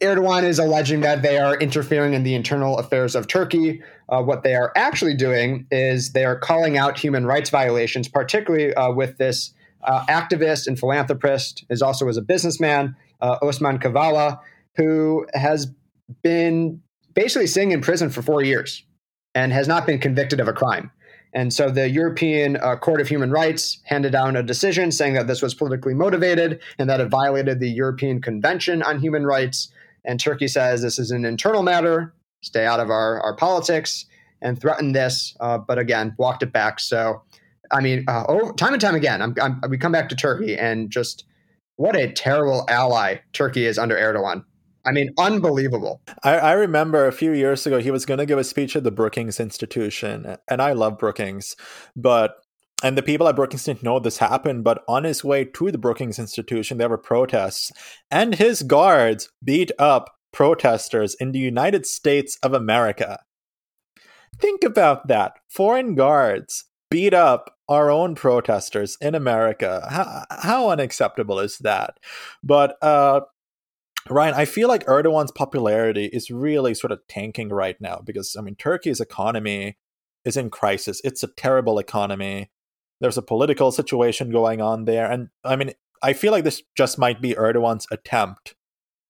Erdogan 0.00 0.44
is 0.44 0.58
alleging 0.58 1.00
that 1.00 1.22
they 1.22 1.38
are 1.38 1.56
interfering 1.56 2.12
in 2.12 2.22
the 2.22 2.34
internal 2.34 2.78
affairs 2.78 3.14
of 3.14 3.26
Turkey. 3.28 3.82
Uh, 4.10 4.22
what 4.22 4.42
they 4.42 4.54
are 4.54 4.70
actually 4.76 5.14
doing 5.14 5.66
is 5.70 6.12
they 6.12 6.24
are 6.24 6.38
calling 6.38 6.76
out 6.76 6.98
human 6.98 7.24
rights 7.24 7.48
violations, 7.48 8.06
particularly 8.06 8.74
uh, 8.74 8.92
with 8.92 9.16
this 9.16 9.54
uh, 9.82 10.04
activist 10.06 10.66
and 10.66 10.78
philanthropist, 10.78 11.64
is 11.70 11.82
also 11.82 12.08
as 12.08 12.16
a 12.16 12.22
businessman, 12.22 12.96
uh, 13.20 13.38
Osman 13.42 13.78
Kavala, 13.78 14.40
who 14.76 15.26
has 15.34 15.72
been 16.22 16.80
basically 17.14 17.46
sitting 17.46 17.72
in 17.72 17.80
prison 17.80 18.10
for 18.10 18.22
four 18.22 18.42
years 18.42 18.84
and 19.34 19.52
has 19.52 19.68
not 19.68 19.86
been 19.86 19.98
convicted 19.98 20.40
of 20.40 20.48
a 20.48 20.52
crime. 20.52 20.90
And 21.32 21.52
so 21.52 21.70
the 21.70 21.88
European 21.90 22.56
uh, 22.56 22.76
Court 22.76 23.00
of 23.00 23.08
Human 23.08 23.30
Rights 23.30 23.80
handed 23.84 24.12
down 24.12 24.36
a 24.36 24.42
decision 24.42 24.90
saying 24.90 25.14
that 25.14 25.26
this 25.26 25.42
was 25.42 25.54
politically 25.54 25.94
motivated 25.94 26.60
and 26.78 26.88
that 26.88 27.00
it 27.00 27.08
violated 27.08 27.60
the 27.60 27.68
European 27.68 28.20
Convention 28.20 28.82
on 28.82 29.00
Human 29.00 29.26
Rights. 29.26 29.70
And 30.04 30.18
Turkey 30.18 30.48
says 30.48 30.82
this 30.82 30.98
is 30.98 31.10
an 31.10 31.24
internal 31.24 31.62
matter, 31.62 32.14
stay 32.42 32.64
out 32.64 32.80
of 32.80 32.90
our, 32.90 33.20
our 33.20 33.36
politics. 33.36 34.06
and 34.42 34.60
threatened 34.60 34.94
this, 34.94 35.34
uh, 35.40 35.58
but 35.58 35.78
again, 35.78 36.14
walked 36.18 36.42
it 36.42 36.52
back. 36.52 36.80
So, 36.80 37.22
I 37.70 37.80
mean, 37.80 38.04
uh, 38.08 38.24
over, 38.28 38.52
time 38.52 38.72
and 38.72 38.80
time 38.80 38.94
again, 38.94 39.22
I'm, 39.22 39.34
I'm, 39.40 39.60
we 39.68 39.78
come 39.78 39.92
back 39.92 40.08
to 40.10 40.16
Turkey 40.16 40.56
and 40.56 40.90
just 40.90 41.24
what 41.76 41.96
a 41.96 42.10
terrible 42.12 42.64
ally 42.68 43.16
Turkey 43.32 43.66
is 43.66 43.78
under 43.78 43.96
Erdogan. 43.96 44.44
I 44.84 44.92
mean, 44.92 45.12
unbelievable. 45.18 46.00
I, 46.22 46.36
I, 46.38 46.52
remember 46.52 47.06
a 47.06 47.12
few 47.12 47.32
years 47.32 47.66
ago, 47.66 47.80
he 47.80 47.90
was 47.90 48.06
going 48.06 48.18
to 48.18 48.26
give 48.26 48.38
a 48.38 48.44
speech 48.44 48.76
at 48.76 48.84
the 48.84 48.92
Brookings 48.92 49.40
Institution, 49.40 50.36
and 50.48 50.62
I 50.62 50.72
love 50.74 50.96
Brookings, 50.96 51.56
but 51.96 52.36
and 52.84 52.96
the 52.96 53.02
people 53.02 53.26
at 53.26 53.34
Brookings 53.34 53.64
didn't 53.64 53.82
know 53.82 53.98
this 53.98 54.18
happened, 54.18 54.62
but 54.62 54.84
on 54.86 55.04
his 55.04 55.24
way 55.24 55.44
to 55.44 55.72
the 55.72 55.78
Brookings 55.78 56.18
Institution, 56.18 56.78
there 56.78 56.88
were 56.88 56.98
protests, 56.98 57.72
and 58.10 58.34
his 58.34 58.62
guards 58.62 59.28
beat 59.42 59.72
up 59.78 60.14
protesters 60.32 61.14
in 61.14 61.32
the 61.32 61.38
United 61.38 61.86
States 61.86 62.38
of 62.42 62.52
America. 62.52 63.20
Think 64.38 64.62
about 64.62 65.08
that. 65.08 65.32
Foreign 65.48 65.94
guards 65.94 66.66
beat 66.90 67.14
up 67.14 67.56
our 67.68 67.90
own 67.90 68.14
protesters 68.14 68.96
in 69.00 69.14
America. 69.14 69.86
How, 69.90 70.24
how 70.30 70.70
unacceptable 70.70 71.38
is 71.38 71.58
that? 71.58 71.98
But 72.42 72.76
uh, 72.82 73.22
Ryan, 74.08 74.34
I 74.34 74.44
feel 74.44 74.68
like 74.68 74.86
Erdogan's 74.86 75.32
popularity 75.32 76.06
is 76.06 76.30
really 76.30 76.74
sort 76.74 76.92
of 76.92 77.00
tanking 77.08 77.48
right 77.48 77.80
now 77.80 78.00
because 78.04 78.36
I 78.38 78.42
mean 78.42 78.54
Turkey's 78.54 79.00
economy 79.00 79.76
is 80.24 80.36
in 80.36 80.50
crisis. 80.50 81.00
It's 81.04 81.22
a 81.22 81.28
terrible 81.28 81.78
economy. 81.78 82.50
There's 83.00 83.18
a 83.18 83.22
political 83.22 83.72
situation 83.72 84.30
going 84.30 84.60
on 84.60 84.84
there, 84.84 85.10
and 85.10 85.28
I 85.44 85.56
mean 85.56 85.72
I 86.02 86.12
feel 86.12 86.32
like 86.32 86.44
this 86.44 86.62
just 86.76 86.98
might 86.98 87.20
be 87.20 87.34
Erdogan's 87.34 87.86
attempt 87.90 88.54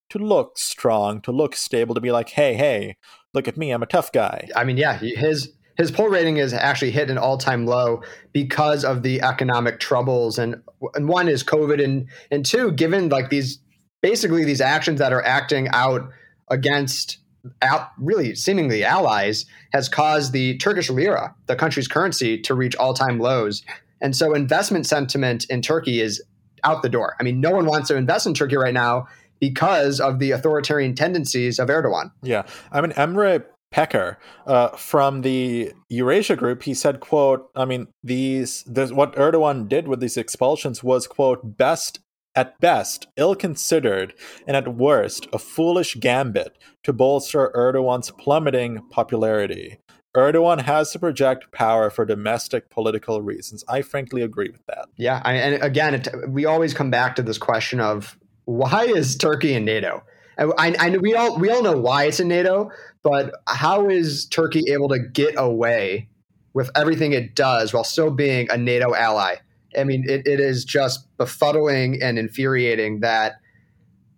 to 0.09 0.19
look 0.19 0.57
strong, 0.57 1.21
to 1.21 1.31
look 1.31 1.55
stable, 1.55 1.93
to 1.93 2.01
be 2.01 2.11
like, 2.11 2.29
hey, 2.29 2.53
hey, 2.53 2.95
look 3.33 3.47
at 3.47 3.57
me, 3.57 3.71
I'm 3.71 3.83
a 3.83 3.87
tough 3.87 4.11
guy. 4.11 4.47
I 4.55 4.63
mean, 4.63 4.77
yeah, 4.77 4.97
his 4.97 5.51
his 5.77 5.91
poll 5.91 6.09
rating 6.09 6.37
is 6.37 6.53
actually 6.53 6.91
hit 6.91 7.09
an 7.09 7.17
all 7.17 7.37
time 7.37 7.65
low 7.65 8.01
because 8.33 8.83
of 8.83 9.03
the 9.03 9.21
economic 9.21 9.79
troubles, 9.79 10.37
and 10.37 10.61
and 10.95 11.07
one 11.07 11.27
is 11.27 11.43
COVID, 11.43 11.83
and 11.83 12.07
and 12.31 12.45
two, 12.45 12.71
given 12.71 13.09
like 13.09 13.29
these 13.29 13.59
basically 14.01 14.43
these 14.43 14.61
actions 14.61 14.99
that 14.99 15.13
are 15.13 15.23
acting 15.23 15.67
out 15.69 16.09
against 16.49 17.19
out, 17.61 17.89
really 17.97 18.35
seemingly 18.35 18.83
allies 18.83 19.45
has 19.71 19.87
caused 19.87 20.33
the 20.33 20.57
Turkish 20.57 20.89
lira, 20.89 21.33
the 21.45 21.55
country's 21.55 21.87
currency, 21.87 22.39
to 22.41 22.53
reach 22.53 22.75
all 22.75 22.93
time 22.93 23.19
lows. 23.19 23.63
And 24.01 24.15
so 24.15 24.33
investment 24.33 24.85
sentiment 24.85 25.45
in 25.49 25.61
Turkey 25.61 26.01
is 26.01 26.21
out 26.63 26.81
the 26.81 26.89
door. 26.89 27.15
I 27.19 27.23
mean, 27.23 27.39
no 27.39 27.51
one 27.51 27.65
wants 27.65 27.87
to 27.89 27.95
invest 27.95 28.27
in 28.27 28.33
Turkey 28.33 28.57
right 28.57 28.73
now 28.73 29.07
because 29.39 29.99
of 29.99 30.19
the 30.19 30.31
authoritarian 30.31 30.95
tendencies 30.95 31.59
of 31.59 31.69
Erdogan. 31.69 32.11
Yeah. 32.23 32.43
I 32.71 32.81
mean, 32.81 32.91
Emre 32.91 33.43
Peker 33.73 34.17
uh, 34.45 34.69
from 34.69 35.21
the 35.21 35.73
Eurasia 35.89 36.35
Group, 36.35 36.63
he 36.63 36.73
said, 36.73 36.99
"quote 36.99 37.49
I 37.55 37.65
mean, 37.65 37.87
these 38.03 38.63
this, 38.63 38.91
what 38.91 39.15
Erdogan 39.15 39.67
did 39.67 39.87
with 39.87 39.99
these 39.99 40.17
expulsions 40.17 40.83
was 40.83 41.07
quote 41.07 41.57
best 41.57 41.99
at 42.35 42.59
best 42.59 43.07
ill-considered 43.17 44.13
and 44.45 44.55
at 44.55 44.75
worst 44.75 45.27
a 45.33 45.39
foolish 45.39 45.95
gambit 45.95 46.57
to 46.83 46.93
bolster 46.93 47.51
Erdogan's 47.55 48.11
plummeting 48.11 48.83
popularity." 48.89 49.79
Erdogan 50.15 50.61
has 50.61 50.91
to 50.91 50.99
project 50.99 51.51
power 51.51 51.91
for 51.91 52.03
domestic 52.03 52.71
political 52.71 53.21
reasons. 53.21 53.63
I 53.67 53.83
frankly 53.83 54.23
agree 54.23 54.49
with 54.49 54.65
that. 54.65 54.87
Yeah, 54.95 55.21
I, 55.23 55.33
and 55.33 55.61
again, 55.61 55.93
it, 55.93 56.07
we 56.27 56.45
always 56.45 56.73
come 56.73 56.89
back 56.89 57.15
to 57.17 57.21
this 57.21 57.37
question 57.37 57.79
of 57.79 58.17
why 58.45 58.85
is 58.85 59.15
Turkey 59.15 59.53
in 59.53 59.65
NATO? 59.65 60.03
I, 60.37 60.75
I, 60.79 60.97
we 60.97 61.15
all 61.15 61.37
we 61.37 61.49
all 61.49 61.63
know 61.63 61.77
why 61.77 62.05
it's 62.05 62.19
in 62.19 62.27
NATO, 62.27 62.71
but 63.03 63.33
how 63.47 63.89
is 63.89 64.25
Turkey 64.25 64.63
able 64.71 64.89
to 64.89 64.99
get 64.99 65.33
away 65.37 66.09
with 66.53 66.69
everything 66.75 67.13
it 67.13 67.35
does 67.35 67.73
while 67.73 67.83
still 67.83 68.11
being 68.11 68.47
a 68.51 68.57
NATO 68.57 68.93
ally? 68.93 69.37
I 69.77 69.83
mean, 69.83 70.05
it, 70.07 70.27
it 70.27 70.39
is 70.39 70.63
just 70.65 71.07
befuddling 71.17 71.99
and 72.01 72.17
infuriating 72.17 73.01
that 73.01 73.39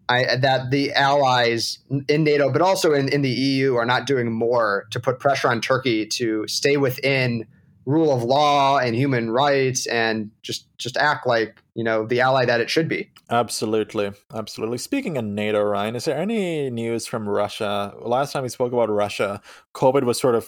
I, 0.09 0.37
that 0.37 0.71
the 0.71 0.91
allies 0.93 1.79
in 2.07 2.23
NATO, 2.23 2.51
but 2.51 2.61
also 2.61 2.93
in, 2.93 3.09
in 3.09 3.21
the 3.21 3.29
EU, 3.29 3.75
are 3.75 3.85
not 3.85 4.07
doing 4.07 4.31
more 4.31 4.87
to 4.91 4.99
put 4.99 5.19
pressure 5.19 5.49
on 5.49 5.61
Turkey 5.61 6.05
to 6.07 6.47
stay 6.47 6.77
within 6.77 7.45
rule 7.89 8.13
of 8.13 8.21
law 8.23 8.77
and 8.77 8.95
human 8.95 9.31
rights 9.31 9.87
and 9.87 10.29
just 10.43 10.67
just 10.77 10.95
act 10.95 11.25
like 11.25 11.59
you 11.73 11.83
know 11.83 12.05
the 12.05 12.21
ally 12.21 12.45
that 12.45 12.61
it 12.61 12.69
should 12.69 12.87
be. 12.87 13.09
Absolutely. 13.31 14.11
Absolutely. 14.33 14.77
Speaking 14.77 15.17
of 15.17 15.25
nato 15.25 15.63
ryan 15.63 15.95
is 15.95 16.05
there 16.05 16.17
any 16.17 16.69
news 16.69 17.07
from 17.07 17.27
russia? 17.27 17.95
Last 17.99 18.31
time 18.31 18.43
we 18.43 18.49
spoke 18.49 18.71
about 18.73 18.91
russia 18.91 19.41
covid 19.73 20.03
was 20.03 20.19
sort 20.19 20.35
of 20.35 20.47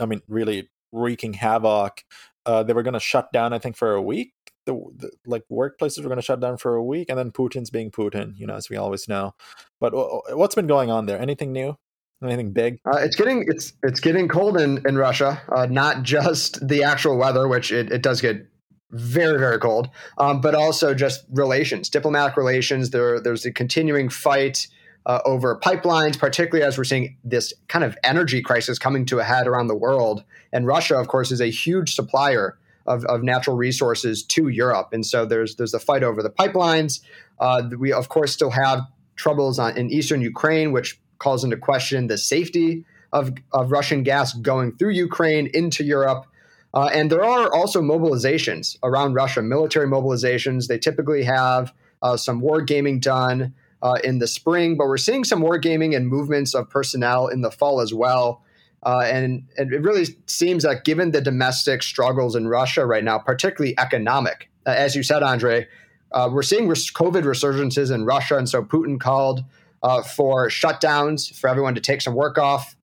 i 0.00 0.06
mean 0.06 0.20
really 0.26 0.68
wreaking 0.90 1.34
havoc. 1.34 2.02
Uh, 2.44 2.62
they 2.64 2.72
were 2.72 2.82
going 2.82 2.94
to 2.94 3.00
shut 3.00 3.30
down 3.32 3.52
i 3.52 3.58
think 3.58 3.76
for 3.76 3.94
a 3.94 4.02
week. 4.02 4.32
The, 4.66 4.74
the 4.96 5.10
like 5.26 5.44
workplaces 5.50 6.02
were 6.02 6.08
going 6.08 6.16
to 6.16 6.22
shut 6.22 6.40
down 6.40 6.56
for 6.56 6.74
a 6.74 6.84
week 6.84 7.08
and 7.08 7.18
then 7.18 7.30
putin's 7.30 7.70
being 7.70 7.90
putin 7.90 8.34
you 8.36 8.46
know 8.48 8.56
as 8.56 8.68
we 8.68 8.76
always 8.76 9.06
know. 9.08 9.34
But 9.78 9.92
what's 10.36 10.56
been 10.56 10.66
going 10.66 10.90
on 10.90 11.06
there? 11.06 11.20
Anything 11.20 11.52
new 11.52 11.76
Anything 12.22 12.52
big? 12.52 12.80
Uh, 12.84 12.98
it's 12.98 13.16
getting 13.16 13.44
it's 13.48 13.72
it's 13.82 14.00
getting 14.00 14.28
cold 14.28 14.60
in 14.60 14.86
in 14.86 14.96
Russia. 14.98 15.40
Uh, 15.48 15.66
not 15.66 16.02
just 16.04 16.66
the 16.66 16.84
actual 16.84 17.16
weather, 17.16 17.48
which 17.48 17.72
it, 17.72 17.90
it 17.90 18.02
does 18.02 18.20
get 18.20 18.46
very 18.90 19.38
very 19.38 19.58
cold, 19.58 19.88
um, 20.18 20.40
but 20.40 20.54
also 20.54 20.94
just 20.94 21.24
relations, 21.30 21.88
diplomatic 21.88 22.36
relations. 22.36 22.90
There 22.90 23.20
there's 23.20 23.46
a 23.46 23.52
continuing 23.52 24.10
fight 24.10 24.66
uh, 25.06 25.20
over 25.24 25.58
pipelines, 25.58 26.18
particularly 26.18 26.66
as 26.66 26.76
we're 26.76 26.84
seeing 26.84 27.16
this 27.24 27.54
kind 27.68 27.84
of 27.84 27.96
energy 28.04 28.42
crisis 28.42 28.78
coming 28.78 29.06
to 29.06 29.18
a 29.18 29.24
head 29.24 29.46
around 29.46 29.68
the 29.68 29.76
world. 29.76 30.22
And 30.52 30.66
Russia, 30.66 30.96
of 30.96 31.08
course, 31.08 31.30
is 31.30 31.40
a 31.40 31.50
huge 31.50 31.94
supplier 31.94 32.58
of, 32.86 33.04
of 33.06 33.22
natural 33.22 33.56
resources 33.56 34.22
to 34.24 34.48
Europe, 34.48 34.88
and 34.92 35.06
so 35.06 35.24
there's 35.24 35.56
there's 35.56 35.72
a 35.72 35.80
fight 35.80 36.02
over 36.02 36.22
the 36.22 36.30
pipelines. 36.30 37.00
Uh, 37.38 37.62
we 37.78 37.94
of 37.94 38.10
course 38.10 38.32
still 38.32 38.50
have 38.50 38.80
troubles 39.16 39.58
on, 39.58 39.76
in 39.78 39.90
eastern 39.90 40.20
Ukraine, 40.20 40.72
which 40.72 41.00
calls 41.20 41.44
into 41.44 41.56
question 41.56 42.08
the 42.08 42.18
safety 42.18 42.84
of, 43.12 43.32
of 43.52 43.70
Russian 43.70 44.02
gas 44.02 44.32
going 44.32 44.76
through 44.76 44.90
Ukraine 44.90 45.48
into 45.54 45.84
Europe. 45.84 46.26
Uh, 46.74 46.90
and 46.92 47.10
there 47.10 47.24
are 47.24 47.52
also 47.52 47.80
mobilizations 47.80 48.76
around 48.82 49.14
Russia, 49.14 49.42
military 49.42 49.86
mobilizations. 49.86 50.66
They 50.66 50.78
typically 50.78 51.22
have 51.24 51.72
uh, 52.02 52.16
some 52.16 52.40
war 52.40 52.60
gaming 52.60 53.00
done 53.00 53.54
uh, 53.82 53.98
in 54.04 54.18
the 54.18 54.26
spring, 54.26 54.76
but 54.76 54.86
we're 54.86 54.96
seeing 54.96 55.24
some 55.24 55.40
war 55.40 55.58
gaming 55.58 55.94
and 55.94 56.06
movements 56.06 56.54
of 56.54 56.68
personnel 56.68 57.28
in 57.28 57.40
the 57.40 57.50
fall 57.50 57.80
as 57.80 57.94
well. 57.94 58.42
Uh, 58.82 59.02
and, 59.04 59.44
and, 59.58 59.72
it 59.74 59.82
really 59.82 60.06
seems 60.26 60.62
that 60.62 60.84
given 60.84 61.10
the 61.10 61.20
domestic 61.20 61.82
struggles 61.82 62.34
in 62.34 62.48
Russia 62.48 62.86
right 62.86 63.04
now, 63.04 63.18
particularly 63.18 63.78
economic, 63.78 64.48
uh, 64.66 64.70
as 64.70 64.96
you 64.96 65.02
said, 65.02 65.22
A'ndre, 65.22 65.66
uh, 66.12 66.30
we're 66.32 66.42
seeing 66.42 66.66
COVID 66.66 67.22
resurgences 67.24 67.94
in 67.94 68.06
Russia. 68.06 68.38
And 68.38 68.48
so 68.48 68.62
Putin 68.62 68.98
called 68.98 69.44
uh, 69.82 70.02
for 70.02 70.48
shutdowns 70.48 71.34
for 71.34 71.48
everyone 71.48 71.74
to 71.74 71.80
take 71.80 72.00
some 72.00 72.14
work 72.14 72.38
off, 72.38 72.76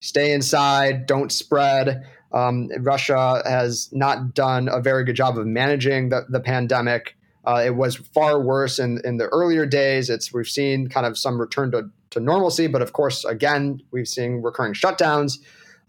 stay 0.00 0.32
inside, 0.32 1.06
don't 1.06 1.32
spread. 1.32 2.06
Um, 2.32 2.68
Russia 2.80 3.42
has 3.46 3.88
not 3.92 4.34
done 4.34 4.68
a 4.68 4.80
very 4.80 5.04
good 5.04 5.16
job 5.16 5.38
of 5.38 5.46
managing 5.46 6.10
the, 6.10 6.26
the 6.28 6.40
pandemic. 6.40 7.16
Uh, 7.46 7.62
it 7.64 7.74
was 7.74 7.96
far 7.96 8.40
worse 8.40 8.78
in, 8.78 9.00
in 9.04 9.16
the 9.16 9.26
earlier 9.26 9.64
days. 9.64 10.10
It's 10.10 10.32
we've 10.32 10.46
seen 10.46 10.88
kind 10.88 11.06
of 11.06 11.16
some 11.16 11.40
return 11.40 11.70
to, 11.72 11.90
to 12.10 12.20
normalcy, 12.20 12.66
but 12.66 12.82
of 12.82 12.92
course, 12.92 13.24
again, 13.24 13.80
we've 13.90 14.08
seen 14.08 14.42
recurring 14.42 14.74
shutdowns. 14.74 15.38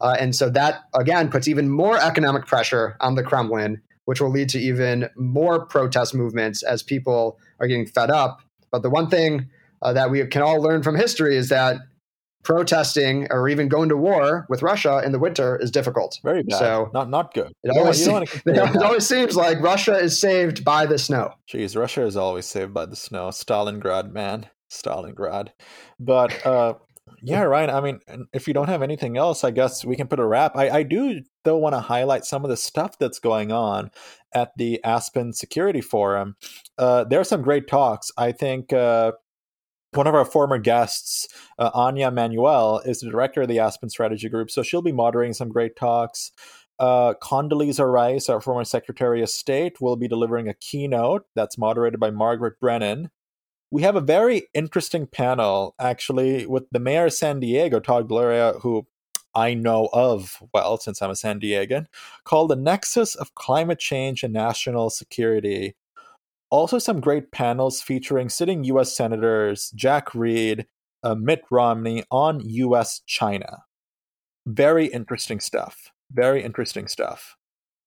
Uh, 0.01 0.15
and 0.17 0.33
so 0.33 0.49
that 0.49 0.83
again 0.93 1.29
puts 1.29 1.47
even 1.47 1.69
more 1.69 1.99
economic 1.99 2.45
pressure 2.45 2.95
on 3.01 3.15
the 3.15 3.23
Kremlin, 3.23 3.81
which 4.05 4.21
will 4.21 4.31
lead 4.31 4.47
to 4.49 4.59
even 4.59 5.09
more 5.17 5.65
protest 5.65 6.15
movements 6.15 6.63
as 6.63 6.81
people 6.81 7.37
are 7.59 7.67
getting 7.67 7.85
fed 7.85 8.09
up. 8.09 8.41
But 8.71 8.81
the 8.81 8.89
one 8.89 9.09
thing 9.09 9.49
uh, 9.81 9.93
that 9.93 10.11
we 10.11 10.25
can 10.27 10.41
all 10.41 10.61
learn 10.61 10.83
from 10.83 10.95
history 10.95 11.35
is 11.35 11.49
that 11.49 11.77
protesting 12.43 13.27
or 13.31 13.49
even 13.49 13.67
going 13.67 13.89
to 13.89 13.97
war 13.97 14.45
with 14.49 14.61
Russia 14.61 15.01
in 15.03 15.11
the 15.11 15.19
winter 15.19 15.57
is 15.61 15.71
difficult. 15.71 16.19
Very 16.23 16.43
bad. 16.43 16.59
So 16.59 16.89
not 16.93 17.09
not 17.09 17.33
good. 17.33 17.51
It, 17.63 17.77
always, 17.77 18.05
it 18.45 18.83
always 18.83 19.07
seems 19.07 19.35
like 19.35 19.59
Russia 19.59 19.97
is 19.97 20.19
saved 20.19 20.63
by 20.63 20.85
the 20.85 20.97
snow. 20.97 21.33
Jeez, 21.51 21.77
Russia 21.77 22.03
is 22.03 22.15
always 22.15 22.45
saved 22.45 22.73
by 22.73 22.85
the 22.85 22.95
snow. 22.95 23.29
Stalingrad, 23.29 24.11
man, 24.11 24.47
Stalingrad. 24.71 25.49
But 25.99 26.45
uh, 26.45 26.75
yeah, 27.21 27.41
Ryan. 27.41 27.69
I 27.69 27.81
mean, 27.81 27.99
if 28.33 28.47
you 28.47 28.53
don't 28.53 28.69
have 28.69 28.81
anything 28.81 29.17
else, 29.17 29.43
I 29.43 29.51
guess 29.51 29.83
we 29.83 29.95
can 29.95 30.07
put 30.07 30.19
a 30.19 30.25
wrap. 30.25 30.55
I, 30.55 30.69
I 30.69 30.83
do 30.83 31.21
though 31.43 31.57
want 31.57 31.75
to 31.75 31.81
highlight 31.81 32.25
some 32.25 32.43
of 32.45 32.49
the 32.49 32.57
stuff 32.57 32.97
that's 32.97 33.19
going 33.19 33.51
on 33.51 33.91
at 34.33 34.51
the 34.57 34.81
Aspen 34.83 35.33
Security 35.33 35.81
Forum. 35.81 36.35
Uh, 36.77 37.03
there 37.03 37.19
are 37.19 37.25
some 37.25 37.41
great 37.41 37.67
talks. 37.67 38.11
I 38.17 38.31
think. 38.31 38.71
Uh, 38.71 39.13
one 39.93 40.07
of 40.07 40.15
our 40.15 40.25
former 40.25 40.57
guests, 40.57 41.27
uh, 41.57 41.71
Anja 41.71 42.13
Manuel, 42.13 42.79
is 42.85 42.99
the 42.99 43.09
director 43.09 43.41
of 43.41 43.47
the 43.47 43.59
Aspen 43.59 43.89
Strategy 43.89 44.29
Group. 44.29 44.51
So 44.51 44.63
she'll 44.63 44.81
be 44.81 44.91
moderating 44.91 45.33
some 45.33 45.49
great 45.49 45.75
talks. 45.75 46.31
Uh, 46.77 47.13
Condoleezza 47.21 47.91
Rice, 47.91 48.29
our 48.29 48.39
former 48.39 48.63
Secretary 48.63 49.21
of 49.21 49.29
State, 49.29 49.81
will 49.81 49.97
be 49.97 50.07
delivering 50.07 50.47
a 50.47 50.53
keynote 50.53 51.25
that's 51.35 51.57
moderated 51.57 51.99
by 51.99 52.11
Margaret 52.11 52.59
Brennan. 52.59 53.09
We 53.71 53.81
have 53.81 53.95
a 53.95 54.01
very 54.01 54.47
interesting 54.53 55.05
panel, 55.05 55.75
actually, 55.79 56.45
with 56.45 56.63
the 56.71 56.79
mayor 56.79 57.07
of 57.07 57.13
San 57.13 57.39
Diego, 57.39 57.79
Todd 57.79 58.07
Gloria, 58.07 58.53
who 58.61 58.87
I 59.35 59.53
know 59.53 59.89
of 59.93 60.41
well, 60.53 60.77
since 60.77 61.01
I'm 61.01 61.11
a 61.11 61.15
San 61.15 61.39
Diegan, 61.39 61.85
called 62.23 62.49
The 62.49 62.55
Nexus 62.55 63.13
of 63.15 63.35
Climate 63.35 63.79
Change 63.79 64.23
and 64.23 64.33
National 64.33 64.89
Security. 64.89 65.75
Also, 66.51 66.79
some 66.79 66.99
great 66.99 67.31
panels 67.31 67.81
featuring 67.81 68.27
sitting 68.29 68.63
U.S. 68.65 68.95
Senators 68.95 69.71
Jack 69.75 70.15
Reed, 70.15 70.65
uh, 71.03 71.15
Mitt 71.15 71.43
Romney 71.51 72.03
on 72.09 72.41
U.S. 72.41 73.01
China. 73.05 73.63
Very 74.47 74.87
interesting 74.87 75.39
stuff. 75.39 75.91
Very 76.11 76.43
interesting 76.43 76.87
stuff. 76.87 77.35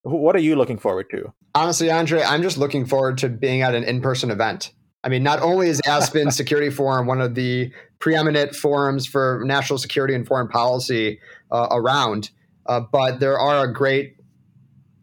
What 0.03 0.37
are 0.37 0.41
you 0.41 0.57
looking 0.57 0.79
forward 0.79 1.07
to? 1.11 1.33
Honestly, 1.55 1.89
A'ndre, 1.89 2.25
I'm 2.27 2.43
just 2.43 2.59
looking 2.59 2.87
forward 2.87 3.19
to 3.19 3.29
being 3.29 3.63
at 3.63 3.75
an 3.75 3.85
in 3.85 4.01
person 4.01 4.31
event. 4.31 4.73
I 5.05 5.09
mean, 5.09 5.23
not 5.23 5.41
only 5.41 5.69
is 5.69 5.81
Aspen 5.87 6.31
Security 6.33 6.71
Forum 6.71 7.07
one 7.07 7.21
of 7.21 7.35
the 7.35 7.73
preeminent 7.99 8.55
forums 8.55 9.07
for 9.07 9.43
national 9.45 9.79
security 9.79 10.15
and 10.15 10.27
foreign 10.27 10.49
policy 10.49 11.21
uh, 11.51 11.69
around, 11.71 12.31
uh, 12.67 12.81
but 12.81 13.21
there 13.21 13.39
are 13.39 13.65
a 13.65 13.73
great 13.73 14.17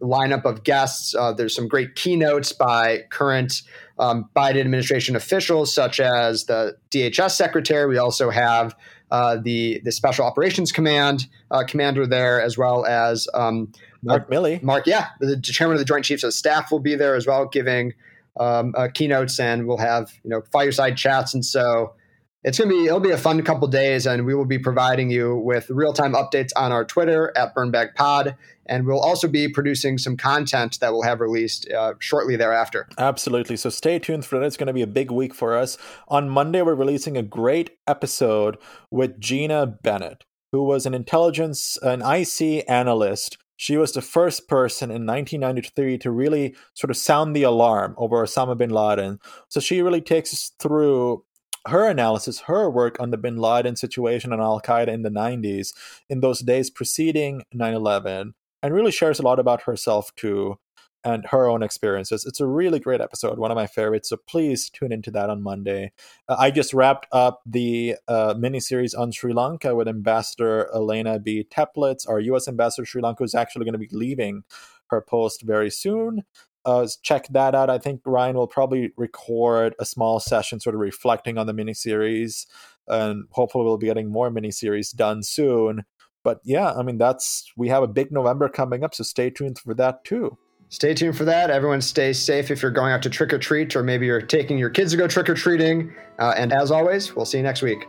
lineup 0.01 0.45
of 0.45 0.63
guests. 0.63 1.15
Uh, 1.15 1.33
there's 1.33 1.55
some 1.55 1.67
great 1.67 1.95
keynotes 1.95 2.51
by 2.51 3.03
current 3.09 3.61
um, 3.97 4.29
Biden 4.35 4.61
administration 4.61 5.15
officials, 5.15 5.73
such 5.73 5.99
as 5.99 6.45
the 6.45 6.77
DHS 6.91 7.31
secretary. 7.31 7.87
We 7.87 7.97
also 7.97 8.29
have 8.29 8.75
uh, 9.11 9.37
the 9.41 9.81
the 9.83 9.91
Special 9.91 10.25
Operations 10.25 10.71
Command 10.71 11.27
uh, 11.51 11.63
commander 11.67 12.05
there, 12.05 12.41
as 12.41 12.57
well 12.57 12.85
as 12.85 13.27
um, 13.33 13.71
Mark 14.03 14.29
Milley. 14.29 14.61
Mark, 14.63 14.87
yeah, 14.87 15.07
the 15.19 15.39
chairman 15.41 15.75
of 15.75 15.79
the 15.79 15.85
Joint 15.85 16.05
Chiefs 16.05 16.23
of 16.23 16.33
Staff 16.33 16.71
will 16.71 16.79
be 16.79 16.95
there 16.95 17.15
as 17.15 17.27
well, 17.27 17.45
giving 17.45 17.93
um, 18.39 18.73
uh, 18.77 18.87
keynotes, 18.93 19.39
and 19.39 19.67
we'll 19.67 19.77
have 19.77 20.11
you 20.23 20.29
know 20.29 20.41
fireside 20.51 20.95
chats, 20.95 21.33
and 21.33 21.45
so 21.45 21.93
it's 22.43 22.57
gonna 22.57 22.69
be 22.69 22.85
it'll 22.85 22.99
be 22.99 23.11
a 23.11 23.17
fun 23.17 23.41
couple 23.43 23.67
days, 23.67 24.05
and 24.05 24.25
we 24.25 24.33
will 24.33 24.45
be 24.45 24.59
providing 24.59 25.09
you 25.09 25.35
with 25.35 25.69
real 25.69 25.93
time 25.93 26.13
updates 26.13 26.49
on 26.55 26.71
our 26.71 26.85
Twitter 26.85 27.33
at 27.35 27.53
Burnbag 27.53 27.95
Pod, 27.95 28.35
and 28.65 28.85
we'll 28.85 28.99
also 28.99 29.27
be 29.27 29.47
producing 29.47 29.97
some 29.97 30.15
content 30.15 30.79
that 30.79 30.93
we'll 30.93 31.03
have 31.03 31.19
released 31.19 31.69
uh, 31.71 31.93
shortly 31.99 32.35
thereafter. 32.35 32.87
Absolutely. 32.97 33.57
So 33.57 33.69
stay 33.69 33.99
tuned 33.99 34.25
for 34.25 34.39
that. 34.39 34.45
It's 34.45 34.57
going 34.57 34.67
to 34.67 34.73
be 34.73 34.81
a 34.81 34.87
big 34.87 35.11
week 35.11 35.33
for 35.33 35.57
us. 35.57 35.77
On 36.07 36.29
Monday, 36.29 36.61
we're 36.61 36.75
releasing 36.75 37.17
a 37.17 37.23
great 37.23 37.71
episode 37.87 38.57
with 38.89 39.19
Gina 39.19 39.65
Bennett, 39.65 40.23
who 40.51 40.63
was 40.63 40.85
an 40.85 40.93
intelligence, 40.93 41.77
an 41.81 42.01
IC 42.01 42.63
analyst 42.69 43.37
she 43.59 43.75
was 43.75 43.91
the 43.91 44.01
first 44.01 44.47
person 44.47 44.89
in 44.89 45.05
1993 45.05 45.97
to 45.97 46.11
really 46.11 46.55
sort 46.75 46.89
of 46.89 46.95
sound 46.95 47.35
the 47.35 47.43
alarm 47.43 47.93
over 47.97 48.23
Osama 48.23 48.57
bin 48.57 48.69
Laden. 48.69 49.19
So 49.49 49.59
she 49.59 49.81
really 49.81 49.99
takes 49.99 50.33
us 50.33 50.53
through 50.59 51.25
her 51.67 51.87
analysis, 51.87 52.41
her 52.41 52.69
work 52.69 52.99
on 52.99 53.11
the 53.11 53.17
bin 53.17 53.37
Laden 53.37 53.75
situation 53.75 54.33
and 54.33 54.41
Al 54.41 54.61
Qaeda 54.61 54.87
in 54.87 55.03
the 55.03 55.09
90s, 55.09 55.73
in 56.09 56.21
those 56.21 56.39
days 56.39 56.69
preceding 56.69 57.43
9 57.53 57.73
11, 57.73 58.33
and 58.63 58.73
really 58.73 58.91
shares 58.91 59.19
a 59.19 59.23
lot 59.23 59.39
about 59.39 59.63
herself 59.63 60.13
too 60.15 60.57
and 61.03 61.25
her 61.27 61.47
own 61.47 61.63
experiences. 61.63 62.25
It's 62.25 62.41
a 62.41 62.45
really 62.45 62.79
great 62.79 63.01
episode, 63.01 63.39
one 63.39 63.51
of 63.51 63.55
my 63.55 63.67
favorites. 63.67 64.09
So 64.09 64.17
please 64.27 64.69
tune 64.69 64.91
into 64.91 65.11
that 65.11 65.29
on 65.29 65.41
Monday. 65.41 65.91
Uh, 66.27 66.35
I 66.37 66.51
just 66.51 66.73
wrapped 66.73 67.07
up 67.11 67.41
the 67.45 67.95
uh, 68.07 68.33
miniseries 68.33 68.97
on 68.97 69.11
Sri 69.11 69.33
Lanka 69.33 69.75
with 69.75 69.87
Ambassador 69.87 70.65
Alaina 70.73 71.19
B. 71.19 71.45
Teplitz. 71.49 72.07
Our 72.07 72.19
U.S. 72.19 72.47
Ambassador 72.47 72.85
Sri 72.85 73.01
Lanka 73.01 73.23
is 73.23 73.35
actually 73.35 73.65
going 73.65 73.73
to 73.73 73.79
be 73.79 73.89
leaving 73.91 74.43
her 74.87 75.01
post 75.01 75.43
very 75.43 75.69
soon. 75.69 76.23
Uh, 76.65 76.87
check 77.01 77.27
that 77.29 77.55
out. 77.55 77.69
I 77.69 77.77
think 77.77 78.01
Ryan 78.05 78.35
will 78.35 78.47
probably 78.47 78.91
record 78.97 79.75
a 79.79 79.85
small 79.85 80.19
session 80.19 80.59
sort 80.59 80.75
of 80.75 80.81
reflecting 80.81 81.37
on 81.37 81.47
the 81.47 81.53
miniseries, 81.53 82.45
and 82.87 83.25
hopefully 83.31 83.65
we'll 83.65 83.77
be 83.77 83.87
getting 83.87 84.11
more 84.11 84.29
miniseries 84.29 84.95
done 84.95 85.23
soon. 85.23 85.83
But 86.23 86.39
yeah, 86.43 86.73
I 86.73 86.83
mean, 86.83 86.97
that's 86.97 87.51
we 87.55 87.69
have 87.69 87.83
a 87.83 87.87
big 87.87 88.11
November 88.11 88.49
coming 88.49 88.83
up, 88.83 88.93
so 88.93 89.03
stay 89.03 89.29
tuned 89.29 89.59
for 89.59 89.73
that 89.75 90.03
too 90.03 90.37
stay 90.69 90.93
tuned 90.93 91.17
for 91.17 91.25
that. 91.25 91.49
Everyone 91.49 91.81
stay 91.81 92.13
safe 92.13 92.49
if 92.49 92.61
you're 92.61 92.71
going 92.71 92.93
out 92.93 93.01
to 93.03 93.09
trick 93.09 93.33
or 93.33 93.39
treat, 93.39 93.75
or 93.75 93.83
maybe 93.83 94.05
you're 94.05 94.21
taking 94.21 94.57
your 94.57 94.69
kids 94.69 94.91
to 94.91 94.97
go 94.97 95.07
trick 95.07 95.29
or 95.29 95.35
treating. 95.35 95.93
Uh, 96.19 96.33
and 96.37 96.53
as 96.53 96.71
always, 96.71 97.15
we'll 97.15 97.25
see 97.25 97.37
you 97.37 97.43
next 97.43 97.61
week. 97.61 97.87